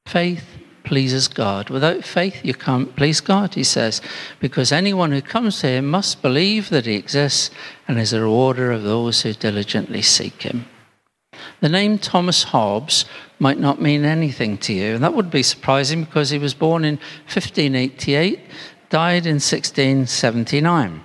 Faith 0.04 0.51
pleases 0.84 1.28
God. 1.28 1.70
Without 1.70 2.04
faith, 2.04 2.44
you 2.44 2.54
can't 2.54 2.94
please 2.96 3.20
God, 3.20 3.54
he 3.54 3.64
says, 3.64 4.00
because 4.40 4.72
anyone 4.72 5.12
who 5.12 5.22
comes 5.22 5.60
to 5.60 5.68
him 5.68 5.90
must 5.90 6.22
believe 6.22 6.70
that 6.70 6.86
he 6.86 6.94
exists 6.94 7.50
and 7.88 7.98
is 7.98 8.12
a 8.12 8.20
rewarder 8.20 8.70
of 8.70 8.82
those 8.82 9.22
who 9.22 9.32
diligently 9.32 10.02
seek 10.02 10.42
him. 10.42 10.66
The 11.60 11.68
name 11.68 11.98
Thomas 11.98 12.44
Hobbes 12.44 13.04
might 13.38 13.58
not 13.58 13.80
mean 13.80 14.04
anything 14.04 14.58
to 14.58 14.72
you, 14.72 14.94
and 14.94 15.04
that 15.04 15.14
would 15.14 15.30
be 15.30 15.42
surprising 15.42 16.04
because 16.04 16.30
he 16.30 16.38
was 16.38 16.54
born 16.54 16.84
in 16.84 16.96
1588, 17.26 18.40
died 18.90 19.26
in 19.26 19.34
1679. 19.34 21.02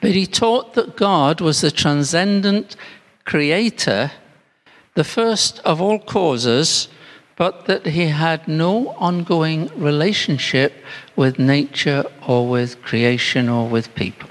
But 0.00 0.10
he 0.10 0.26
taught 0.26 0.74
that 0.74 0.96
God 0.96 1.40
was 1.40 1.60
the 1.60 1.70
transcendent 1.70 2.76
creator, 3.24 4.12
the 4.94 5.04
first 5.04 5.58
of 5.60 5.80
all 5.80 5.98
causes 5.98 6.88
but 7.36 7.66
that 7.66 7.86
he 7.86 8.06
had 8.06 8.48
no 8.48 8.88
ongoing 8.98 9.70
relationship 9.76 10.72
with 11.14 11.38
nature 11.38 12.04
or 12.26 12.48
with 12.48 12.82
creation 12.82 13.48
or 13.48 13.68
with 13.68 13.94
people. 13.94 14.30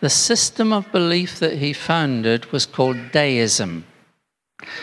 The 0.00 0.10
system 0.10 0.72
of 0.72 0.92
belief 0.92 1.38
that 1.38 1.58
he 1.58 1.72
founded 1.72 2.52
was 2.52 2.66
called 2.66 3.10
deism. 3.10 3.86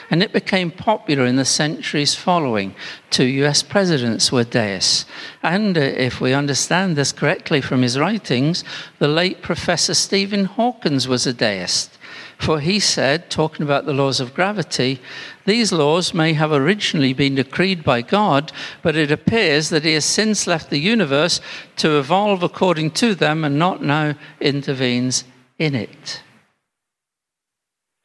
And 0.09 0.21
it 0.21 0.33
became 0.33 0.71
popular 0.71 1.25
in 1.25 1.37
the 1.37 1.45
centuries 1.45 2.15
following. 2.15 2.75
Two 3.09 3.25
US 3.25 3.63
presidents 3.63 4.31
were 4.31 4.43
deists. 4.43 5.05
And 5.43 5.77
uh, 5.77 5.81
if 5.81 6.21
we 6.21 6.33
understand 6.33 6.95
this 6.95 7.11
correctly 7.11 7.61
from 7.61 7.81
his 7.81 7.97
writings, 7.97 8.63
the 8.99 9.07
late 9.07 9.41
Professor 9.41 9.93
Stephen 9.93 10.45
Hawkins 10.45 11.07
was 11.07 11.25
a 11.25 11.33
deist. 11.33 11.97
For 12.41 12.59
he 12.59 12.79
said, 12.79 13.29
talking 13.29 13.61
about 13.61 13.85
the 13.85 13.93
laws 13.93 14.19
of 14.19 14.33
gravity, 14.33 14.99
these 15.45 15.71
laws 15.71 16.11
may 16.11 16.33
have 16.33 16.51
originally 16.51 17.13
been 17.13 17.35
decreed 17.35 17.83
by 17.83 18.01
God, 18.01 18.51
but 18.81 18.95
it 18.95 19.11
appears 19.11 19.69
that 19.69 19.85
he 19.85 19.93
has 19.93 20.05
since 20.05 20.47
left 20.47 20.71
the 20.71 20.79
universe 20.79 21.39
to 21.75 21.99
evolve 21.99 22.41
according 22.41 22.91
to 22.91 23.13
them 23.13 23.43
and 23.43 23.59
not 23.59 23.83
now 23.83 24.15
intervenes 24.39 25.23
in 25.59 25.75
it. 25.75 26.23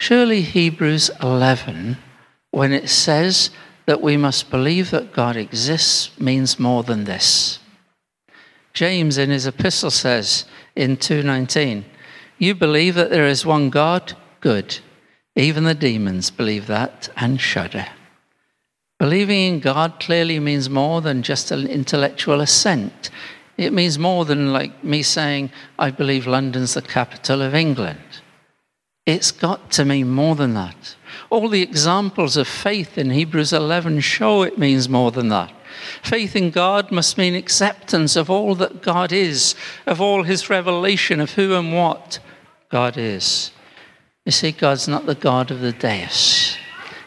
Surely 0.01 0.43
Hebrews 0.43 1.11
11, 1.23 1.97
when 2.51 2.75
it 2.75 2.91
says 2.91 3.49
that 3.87 4.03
we 4.03 4.19
must 4.19 4.51
believe 4.51 4.91
that 4.91 5.15
God 5.15 5.37
exists, 5.37 6.11
means 6.21 6.59
more 6.59 6.83
than 6.83 7.05
this. 7.05 7.59
James 8.75 9.17
in 9.17 9.31
his 9.31 9.47
epistle 9.47 9.91
says 9.91 10.45
in 10.75 10.99
2:19, 10.99 11.87
"You 12.37 12.55
believe 12.55 12.97
that 12.97 13.09
there 13.09 13.27
is 13.27 13.47
one 13.47 13.71
God? 13.71 14.15
Good. 14.47 14.79
Even 15.35 15.65
the 15.65 15.75
demons 15.75 16.31
believe 16.31 16.69
that 16.69 17.09
and 17.17 17.41
shudder. 17.41 17.89
Believing 18.97 19.55
in 19.55 19.59
God 19.59 19.99
clearly 19.99 20.39
means 20.39 20.71
more 20.71 21.01
than 21.01 21.25
just 21.25 21.51
an 21.51 21.67
intellectual 21.67 22.41
assent. 22.41 23.11
It 23.57 23.73
means 23.73 23.99
more 23.99 24.25
than 24.25 24.53
like 24.53 24.85
me 24.85 25.03
saying, 25.03 25.51
I 25.81 25.91
believe 25.91 26.29
London's 26.29 26.75
the 26.75 26.83
capital 26.83 27.43
of 27.43 27.57
England. 27.57 28.21
It's 29.05 29.33
got 29.33 29.73
to 29.73 29.85
mean 29.85 30.11
more 30.11 30.37
than 30.37 30.55
that. 30.55 30.95
All 31.29 31.49
the 31.49 31.63
examples 31.63 32.37
of 32.37 32.47
faith 32.47 32.97
in 32.97 33.11
Hebrews 33.11 33.53
11 33.53 33.99
show 33.99 34.43
it 34.43 34.59
means 34.59 34.89
more 34.89 35.11
than 35.11 35.29
that. 35.31 35.53
Faith 36.05 36.37
in 36.37 36.53
God 36.53 36.93
must 36.93 37.19
mean 37.19 37.35
acceptance 37.35 38.15
of 38.15 38.31
all 38.31 38.55
that 38.55 38.81
God 38.81 39.13
is, 39.13 39.57
of 39.87 40.01
all 40.01 40.23
his 40.23 40.49
revelation 40.49 41.19
of 41.19 41.33
who 41.33 41.57
and 41.57 41.75
what 41.75 42.21
God 42.71 42.97
is. 42.97 43.51
You 44.27 44.33
see, 44.33 44.51
God's 44.51 44.89
not 44.89 45.07
the 45.07 45.15
God 45.15 45.53
of 45.53 45.61
the 45.61 45.73
deus. 45.73 46.57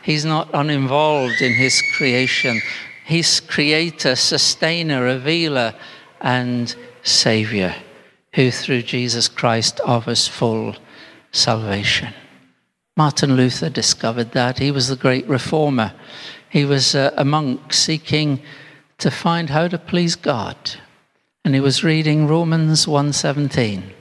He's 0.02 0.24
not 0.24 0.50
uninvolved 0.54 1.42
in 1.42 1.54
his 1.54 1.84
creation. 1.96 2.62
He's 3.06 3.42
creator, 3.42 4.16
sustainer, 4.16 5.04
revealer, 5.04 5.76
and 6.22 6.74
savior, 7.04 7.76
who 8.36 8.52
through 8.52 8.84
Jesus 8.84 9.28
Christ 9.28 9.82
offers 9.86 10.30
full 10.30 10.78
salvation. 11.34 12.14
Martin 12.96 13.36
Luther 13.36 13.70
discovered 13.70 14.32
that. 14.32 14.60
He 14.60 14.72
was 14.72 14.88
the 14.88 14.96
great 14.96 15.28
reformer. 15.28 15.94
He 16.50 16.64
was 16.64 16.96
uh, 16.96 17.14
a 17.18 17.26
monk 17.26 17.74
seeking 17.74 18.42
to 18.98 19.12
find 19.12 19.50
how 19.50 19.68
to 19.68 19.78
please 19.78 20.16
God. 20.16 20.56
And 21.44 21.54
he 21.54 21.60
was 21.60 21.84
reading 21.84 22.28
Romans 22.28 22.86
1:17. 22.86 23.99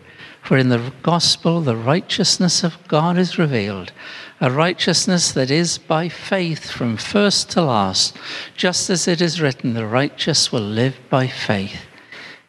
For 0.48 0.56
in 0.56 0.70
the 0.70 0.94
gospel 1.02 1.60
the 1.60 1.76
righteousness 1.76 2.64
of 2.64 2.78
God 2.88 3.18
is 3.18 3.38
revealed, 3.38 3.92
a 4.40 4.50
righteousness 4.50 5.30
that 5.32 5.50
is 5.50 5.76
by 5.76 6.08
faith 6.08 6.70
from 6.70 6.96
first 6.96 7.50
to 7.50 7.60
last, 7.60 8.16
just 8.56 8.88
as 8.88 9.06
it 9.06 9.20
is 9.20 9.42
written, 9.42 9.74
the 9.74 9.84
righteous 9.84 10.50
will 10.50 10.62
live 10.62 10.96
by 11.10 11.26
faith. 11.26 11.82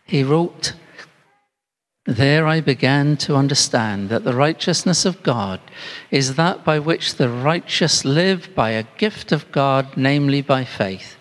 He 0.05 0.23
wrote, 0.23 0.75
There 2.05 2.47
I 2.47 2.61
began 2.61 3.17
to 3.17 3.35
understand 3.35 4.07
that 4.07 4.23
the 4.23 4.33
righteousness 4.33 5.03
of 5.03 5.21
God 5.21 5.59
is 6.09 6.35
that 6.35 6.63
by 6.63 6.79
which 6.79 7.15
the 7.15 7.27
righteous 7.27 8.05
live 8.05 8.55
by 8.55 8.69
a 8.69 8.87
gift 8.97 9.33
of 9.33 9.51
God, 9.51 9.97
namely 9.97 10.41
by 10.41 10.63
faith. 10.63 11.17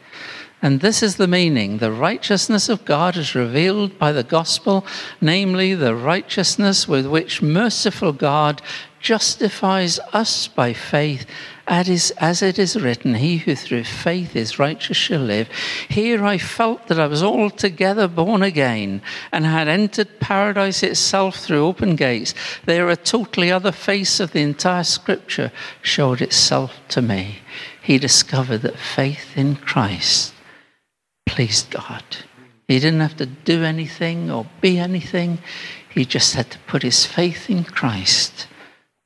And 0.61 0.81
this 0.81 1.05
is 1.05 1.17
the 1.17 1.29
meaning 1.29 1.79
the 1.79 1.93
righteousness 1.93 2.69
of 2.69 2.85
God 2.85 3.17
is 3.17 3.37
revealed 3.37 3.97
by 3.97 4.11
the 4.11 4.25
gospel, 4.25 4.85
namely 5.21 5.75
the 5.75 5.95
righteousness 5.95 6.89
with 6.89 7.07
which 7.07 7.41
merciful 7.41 8.13
God 8.13 8.61
justifies 9.01 10.01
us 10.13 10.49
by 10.49 10.73
faith, 10.73 11.27
as 11.69 12.43
it 12.43 12.59
is 12.59 12.75
written, 12.75 13.15
He 13.15 13.37
who 13.37 13.55
through 13.55 13.85
faith 13.85 14.35
is 14.35 14.59
righteous 14.59 14.97
shall 14.97 15.21
live. 15.21 15.49
Here 15.89 16.25
I 16.25 16.39
felt 16.39 16.89
that 16.89 16.99
I 16.99 17.07
was 17.07 17.23
altogether 17.23 18.09
born 18.09 18.43
again 18.43 19.01
and 19.31 19.47
had 19.47 19.69
entered 19.69 20.19
paradise 20.19 20.83
itself 20.83 21.37
through 21.37 21.65
open 21.65 21.95
gates. 21.95 22.35
There, 22.65 22.89
a 22.89 22.97
totally 22.97 23.53
other 23.53 23.71
face 23.71 24.19
of 24.19 24.33
the 24.33 24.43
entire 24.43 24.83
scripture 24.83 25.53
showed 25.83 26.21
itself 26.21 26.81
to 26.89 27.03
me. 27.03 27.37
He 27.81 27.99
discovered 27.99 28.63
that 28.63 28.77
faith 28.77 29.37
in 29.37 29.55
Christ 29.55 30.35
pleased 31.29 31.71
God. 31.71 32.05
He 32.67 32.79
didn't 32.79 33.01
have 33.01 33.17
to 33.17 33.27
do 33.27 33.63
anything 33.65 34.31
or 34.31 34.47
be 34.61 34.79
anything. 34.79 35.39
He 35.89 36.05
just 36.05 36.35
had 36.35 36.51
to 36.51 36.59
put 36.61 36.83
his 36.83 37.07
faith 37.07 37.49
in 37.49 37.65
Christ 37.65 38.47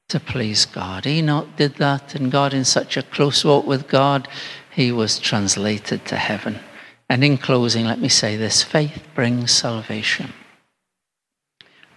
to 0.09 0.21
please 0.21 0.67
God. 0.67 1.07
Enoch 1.07 1.49
did 1.57 1.77
that 1.77 2.15
and 2.15 2.31
God, 2.31 2.53
in 2.55 2.65
such 2.65 2.97
a 2.97 3.03
close 3.03 3.45
walk 3.45 3.67
with 3.67 3.89
God, 3.89 4.29
he 4.71 4.93
was 4.93 5.19
translated 5.19 6.05
to 6.07 6.17
heaven. 6.17 6.59
And 7.09 7.23
in 7.23 7.39
closing, 7.39 7.87
let 7.87 8.01
me 8.01 8.09
say 8.09 8.37
this 8.37 8.63
faith 8.63 9.03
brings 9.15 9.53
salvation. 9.53 10.33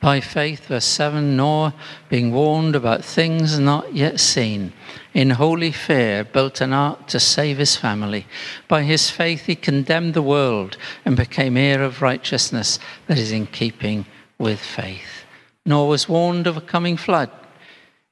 By 0.05 0.19
faith, 0.21 0.67
verse 0.67 0.85
7 0.85 1.35
Noah, 1.35 1.73
being 2.09 2.31
warned 2.31 2.75
about 2.75 3.03
things 3.03 3.57
not 3.57 3.95
yet 3.95 4.19
seen, 4.19 4.71
in 5.15 5.31
holy 5.31 5.71
fear 5.71 6.23
built 6.23 6.61
an 6.61 6.73
ark 6.73 7.07
to 7.07 7.19
save 7.19 7.57
his 7.57 7.75
family. 7.75 8.27
By 8.67 8.83
his 8.83 9.09
faith, 9.09 9.47
he 9.47 9.55
condemned 9.55 10.13
the 10.13 10.21
world 10.21 10.77
and 11.05 11.17
became 11.17 11.57
heir 11.57 11.81
of 11.81 12.03
righteousness 12.03 12.77
that 13.07 13.17
is 13.17 13.31
in 13.31 13.47
keeping 13.47 14.05
with 14.37 14.59
faith. 14.59 15.25
Noah 15.65 15.87
was 15.87 16.07
warned 16.07 16.45
of 16.45 16.55
a 16.55 16.61
coming 16.61 16.97
flood. 16.97 17.31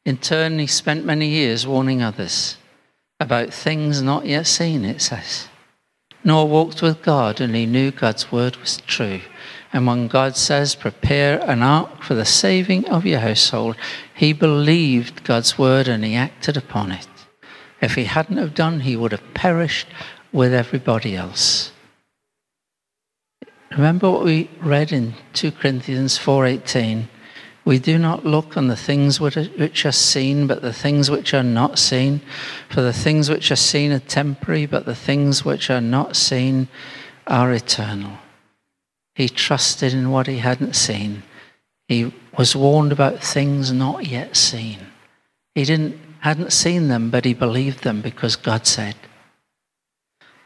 In 0.03 0.17
turn, 0.17 0.57
he 0.57 0.65
spent 0.65 1.05
many 1.05 1.27
years 1.27 1.67
warning 1.67 2.01
others 2.01 2.57
about 3.19 3.53
things 3.53 4.01
not 4.01 4.25
yet 4.25 4.47
seen, 4.47 4.83
it 4.83 4.99
says. 4.99 5.47
Noah 6.23 6.45
walked 6.45 6.81
with 6.81 7.03
God 7.03 7.39
and 7.39 7.53
he 7.53 7.67
knew 7.67 7.91
God's 7.91 8.31
word 8.31 8.55
was 8.55 8.77
true. 8.87 9.21
And 9.73 9.87
when 9.87 10.07
God 10.07 10.37
says, 10.37 10.75
prepare 10.75 11.39
an 11.49 11.63
ark 11.63 12.03
for 12.03 12.13
the 12.13 12.25
saving 12.25 12.87
of 12.89 13.07
your 13.07 13.19
household, 13.19 13.75
he 14.13 14.31
believed 14.31 15.23
God's 15.23 15.57
word 15.57 15.87
and 15.87 16.05
he 16.05 16.15
acted 16.15 16.55
upon 16.55 16.91
it. 16.91 17.07
If 17.81 17.95
he 17.95 18.03
hadn't 18.05 18.37
have 18.37 18.53
done, 18.53 18.81
he 18.81 18.95
would 18.95 19.11
have 19.11 19.33
perished 19.33 19.87
with 20.31 20.53
everybody 20.53 21.15
else. 21.15 21.71
Remember 23.71 24.11
what 24.11 24.23
we 24.23 24.51
read 24.61 24.91
in 24.91 25.15
2 25.33 25.51
Corinthians 25.51 26.19
4:18. 26.19 27.09
We 27.65 27.79
do 27.79 27.97
not 27.97 28.25
look 28.25 28.55
on 28.55 28.67
the 28.67 28.75
things 28.75 29.19
which 29.19 29.85
are 29.85 29.91
seen, 29.91 30.47
but 30.47 30.61
the 30.61 30.73
things 30.73 31.09
which 31.09 31.33
are 31.33 31.43
not 31.43 31.79
seen. 31.79 32.21
For 32.69 32.81
the 32.81 32.93
things 32.93 33.29
which 33.29 33.51
are 33.51 33.55
seen 33.55 33.91
are 33.91 33.99
temporary, 33.99 34.67
but 34.67 34.85
the 34.85 34.95
things 34.95 35.43
which 35.43 35.69
are 35.69 35.81
not 35.81 36.15
seen 36.15 36.67
are 37.25 37.51
eternal. 37.51 38.19
He 39.15 39.29
trusted 39.29 39.93
in 39.93 40.11
what 40.11 40.27
he 40.27 40.39
hadn't 40.39 40.75
seen. 40.75 41.23
He 41.87 42.13
was 42.37 42.55
warned 42.55 42.91
about 42.91 43.23
things 43.23 43.71
not 43.71 44.07
yet 44.07 44.35
seen. 44.35 44.79
He 45.53 45.65
didn't, 45.65 45.99
hadn't 46.19 46.53
seen 46.53 46.87
them, 46.87 47.09
but 47.09 47.25
he 47.25 47.33
believed 47.33 47.83
them 47.83 48.01
because 48.01 48.35
God 48.35 48.65
said. 48.65 48.95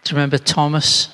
Do 0.03 0.11
you 0.11 0.17
remember 0.17 0.37
Thomas 0.37 1.09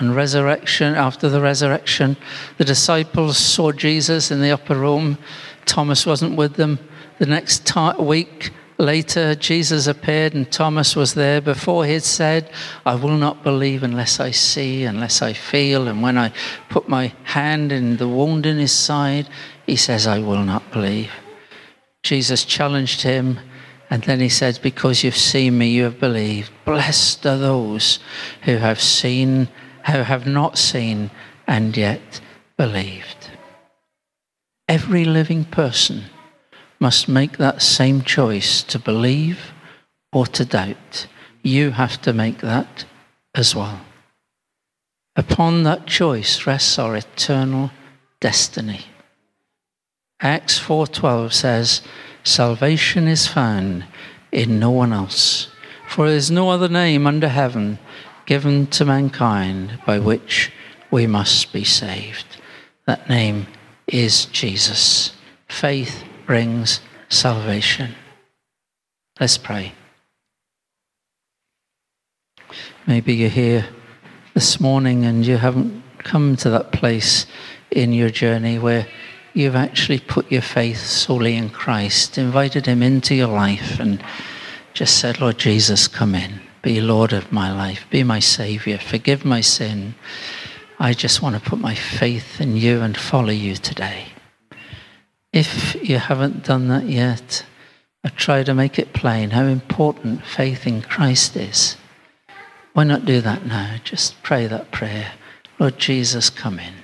on 0.00 0.14
resurrection? 0.14 0.94
After 0.94 1.28
the 1.28 1.40
resurrection, 1.40 2.16
the 2.58 2.64
disciples 2.64 3.38
saw 3.38 3.72
Jesus 3.72 4.30
in 4.30 4.42
the 4.42 4.50
upper 4.50 4.74
room. 4.74 5.18
Thomas 5.64 6.04
wasn't 6.04 6.36
with 6.36 6.54
them. 6.54 6.78
The 7.18 7.26
next 7.26 7.70
week, 7.98 8.52
Later, 8.78 9.34
Jesus 9.34 9.88
appeared 9.88 10.34
and 10.34 10.50
Thomas 10.50 10.94
was 10.94 11.14
there. 11.14 11.40
Before 11.40 11.84
he 11.84 11.94
had 11.94 12.04
said, 12.04 12.48
I 12.86 12.94
will 12.94 13.16
not 13.16 13.42
believe 13.42 13.82
unless 13.82 14.20
I 14.20 14.30
see, 14.30 14.84
unless 14.84 15.20
I 15.20 15.32
feel. 15.32 15.88
And 15.88 16.00
when 16.00 16.16
I 16.16 16.32
put 16.68 16.88
my 16.88 17.12
hand 17.24 17.72
in 17.72 17.96
the 17.96 18.06
wound 18.06 18.46
in 18.46 18.58
his 18.58 18.70
side, 18.70 19.28
he 19.66 19.74
says, 19.74 20.06
I 20.06 20.20
will 20.20 20.44
not 20.44 20.70
believe. 20.70 21.10
Jesus 22.04 22.44
challenged 22.44 23.02
him. 23.02 23.40
And 23.90 24.04
then 24.04 24.20
he 24.20 24.28
said, 24.28 24.60
Because 24.62 25.02
you've 25.02 25.16
seen 25.16 25.58
me, 25.58 25.70
you 25.70 25.82
have 25.82 25.98
believed. 25.98 26.52
Blessed 26.64 27.26
are 27.26 27.38
those 27.38 27.98
who 28.42 28.58
have 28.58 28.80
seen, 28.80 29.48
who 29.86 30.02
have 30.02 30.26
not 30.26 30.56
seen, 30.56 31.10
and 31.48 31.76
yet 31.76 32.20
believed. 32.56 33.30
Every 34.68 35.04
living 35.04 35.44
person 35.46 36.04
must 36.80 37.08
make 37.08 37.36
that 37.38 37.62
same 37.62 38.02
choice 38.02 38.62
to 38.62 38.78
believe 38.78 39.52
or 40.12 40.26
to 40.26 40.44
doubt. 40.44 41.06
You 41.42 41.72
have 41.72 42.00
to 42.02 42.12
make 42.12 42.38
that 42.40 42.84
as 43.34 43.54
well. 43.54 43.80
Upon 45.16 45.64
that 45.64 45.86
choice 45.86 46.46
rests 46.46 46.78
our 46.78 46.96
eternal 46.96 47.70
destiny. 48.20 48.86
Acts 50.20 50.58
4:12 50.58 51.32
says, 51.32 51.82
"Salvation 52.24 53.08
is 53.08 53.26
found 53.26 53.84
in 54.30 54.58
no 54.58 54.70
one 54.70 54.92
else, 54.92 55.48
for 55.88 56.06
there 56.06 56.16
is 56.16 56.30
no 56.30 56.50
other 56.50 56.68
name 56.68 57.06
under 57.06 57.28
heaven 57.28 57.78
given 58.26 58.66
to 58.68 58.84
mankind 58.84 59.78
by 59.86 59.98
which 59.98 60.52
we 60.90 61.06
must 61.06 61.52
be 61.52 61.64
saved." 61.64 62.36
That 62.86 63.08
name 63.08 63.46
is 63.86 64.26
Jesus. 64.26 65.12
Faith 65.48 66.04
brings 66.28 66.80
salvation. 67.08 67.94
Let's 69.18 69.38
pray. 69.38 69.72
Maybe 72.86 73.14
you're 73.14 73.30
here 73.30 73.66
this 74.34 74.60
morning 74.60 75.06
and 75.06 75.24
you 75.24 75.38
haven't 75.38 75.82
come 76.00 76.36
to 76.36 76.50
that 76.50 76.70
place 76.70 77.24
in 77.70 77.94
your 77.94 78.10
journey 78.10 78.58
where 78.58 78.86
you've 79.32 79.56
actually 79.56 80.00
put 80.00 80.30
your 80.30 80.42
faith 80.42 80.84
solely 80.84 81.34
in 81.34 81.48
Christ, 81.48 82.18
invited 82.18 82.66
Him 82.66 82.82
into 82.82 83.14
your 83.14 83.28
life, 83.28 83.80
and 83.80 84.04
just 84.74 84.98
said, 84.98 85.22
Lord 85.22 85.38
Jesus, 85.38 85.88
come 85.88 86.14
in. 86.14 86.42
Be 86.60 86.82
Lord 86.82 87.14
of 87.14 87.32
my 87.32 87.50
life. 87.50 87.86
Be 87.88 88.02
my 88.02 88.18
Savior. 88.18 88.76
Forgive 88.76 89.24
my 89.24 89.40
sin. 89.40 89.94
I 90.78 90.92
just 90.92 91.22
want 91.22 91.42
to 91.42 91.50
put 91.50 91.58
my 91.58 91.74
faith 91.74 92.38
in 92.38 92.54
you 92.54 92.82
and 92.82 92.98
follow 92.98 93.30
you 93.30 93.56
today. 93.56 94.08
If 95.38 95.76
you 95.88 95.98
haven't 95.98 96.42
done 96.42 96.66
that 96.66 96.86
yet, 96.86 97.46
I 98.02 98.08
try 98.08 98.42
to 98.42 98.54
make 98.54 98.76
it 98.76 98.92
plain 98.92 99.30
how 99.30 99.44
important 99.44 100.26
faith 100.26 100.66
in 100.66 100.82
Christ 100.82 101.36
is. 101.36 101.76
Why 102.72 102.82
not 102.82 103.04
do 103.04 103.20
that 103.20 103.46
now? 103.46 103.76
Just 103.84 104.20
pray 104.24 104.48
that 104.48 104.72
prayer. 104.72 105.12
Lord 105.60 105.78
Jesus, 105.78 106.28
come 106.28 106.58
in 106.58 106.74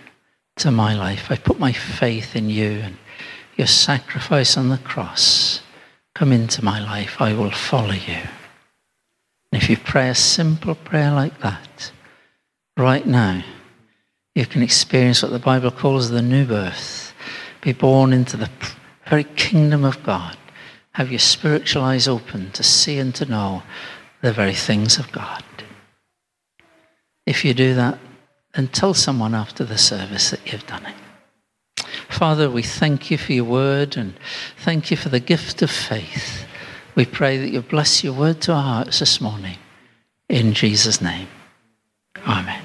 to 0.59 0.71
my 0.71 0.95
life. 0.95 1.33
I 1.33 1.37
put 1.37 1.59
my 1.59 1.73
faith 1.73 2.37
in 2.37 2.49
you 2.49 2.79
and 2.79 2.97
your 3.57 3.67
sacrifice 3.67 4.57
on 4.57 4.69
the 4.69 4.79
cross. 4.79 5.61
come 6.15 6.31
into 6.31 6.65
my 6.65 6.79
life. 6.79 7.21
I 7.21 7.33
will 7.33 7.51
follow 7.51 7.95
you. 7.95 8.23
And 9.51 9.61
if 9.61 9.69
you 9.69 9.77
pray 9.77 10.11
a 10.11 10.15
simple 10.15 10.77
prayer 10.77 11.11
like 11.11 11.41
that, 11.41 11.91
right 12.77 13.05
now, 13.05 13.43
you 14.37 14.47
can 14.47 14.63
experience 14.63 15.25
what 15.25 15.33
the 15.33 15.41
Bible 15.41 15.73
calls 15.73 16.11
the 16.11 16.23
new 16.23 16.45
birth. 16.45 17.04
Be 17.65 17.73
born 17.73 18.13
into 18.13 18.37
the 18.37 18.51
very 19.09 19.25
kingdom 19.25 19.85
of 19.85 20.03
God. 20.03 20.37
Have 20.93 21.11
your 21.11 21.19
spiritual 21.19 21.83
eyes 21.83 22.07
open 22.07 22.51
to 22.53 22.63
see 22.63 22.99
and 22.99 23.15
to 23.15 23.25
know 23.25 23.63
the 24.21 24.35
very 24.35 24.55
things 24.55 24.99
of 24.99 25.11
God. 25.11 25.43
If 27.27 27.43
you 27.43 27.55
do 27.55 27.75
that, 27.75 27.99
then 28.53 28.69
tell 28.69 28.93
someone 28.93 29.35
after 29.35 29.65
the 29.65 29.79
service 29.79 30.31
that 30.31 30.53
you've 30.53 30.67
done 30.67 30.85
it. 30.85 30.95
Father, 32.11 32.51
we 32.51 32.63
thank 32.63 33.11
you 33.11 33.17
for 33.17 33.33
your 33.33 33.45
word 33.45 33.97
and 33.97 34.15
thank 34.59 34.91
you 34.91 34.97
for 34.99 35.09
the 35.09 35.19
gift 35.19 35.63
of 35.63 35.71
faith. 35.71 36.47
We 36.95 37.07
pray 37.07 37.39
that 37.39 37.49
you 37.49 37.63
bless 37.63 38.05
your 38.05 38.13
word 38.13 38.43
to 38.43 38.53
our 38.53 38.63
hearts 38.63 39.01
this 39.01 39.23
morning. 39.23 39.57
In 40.29 40.53
Jesus' 40.53 41.01
name. 41.01 41.29
Amen. 42.27 42.63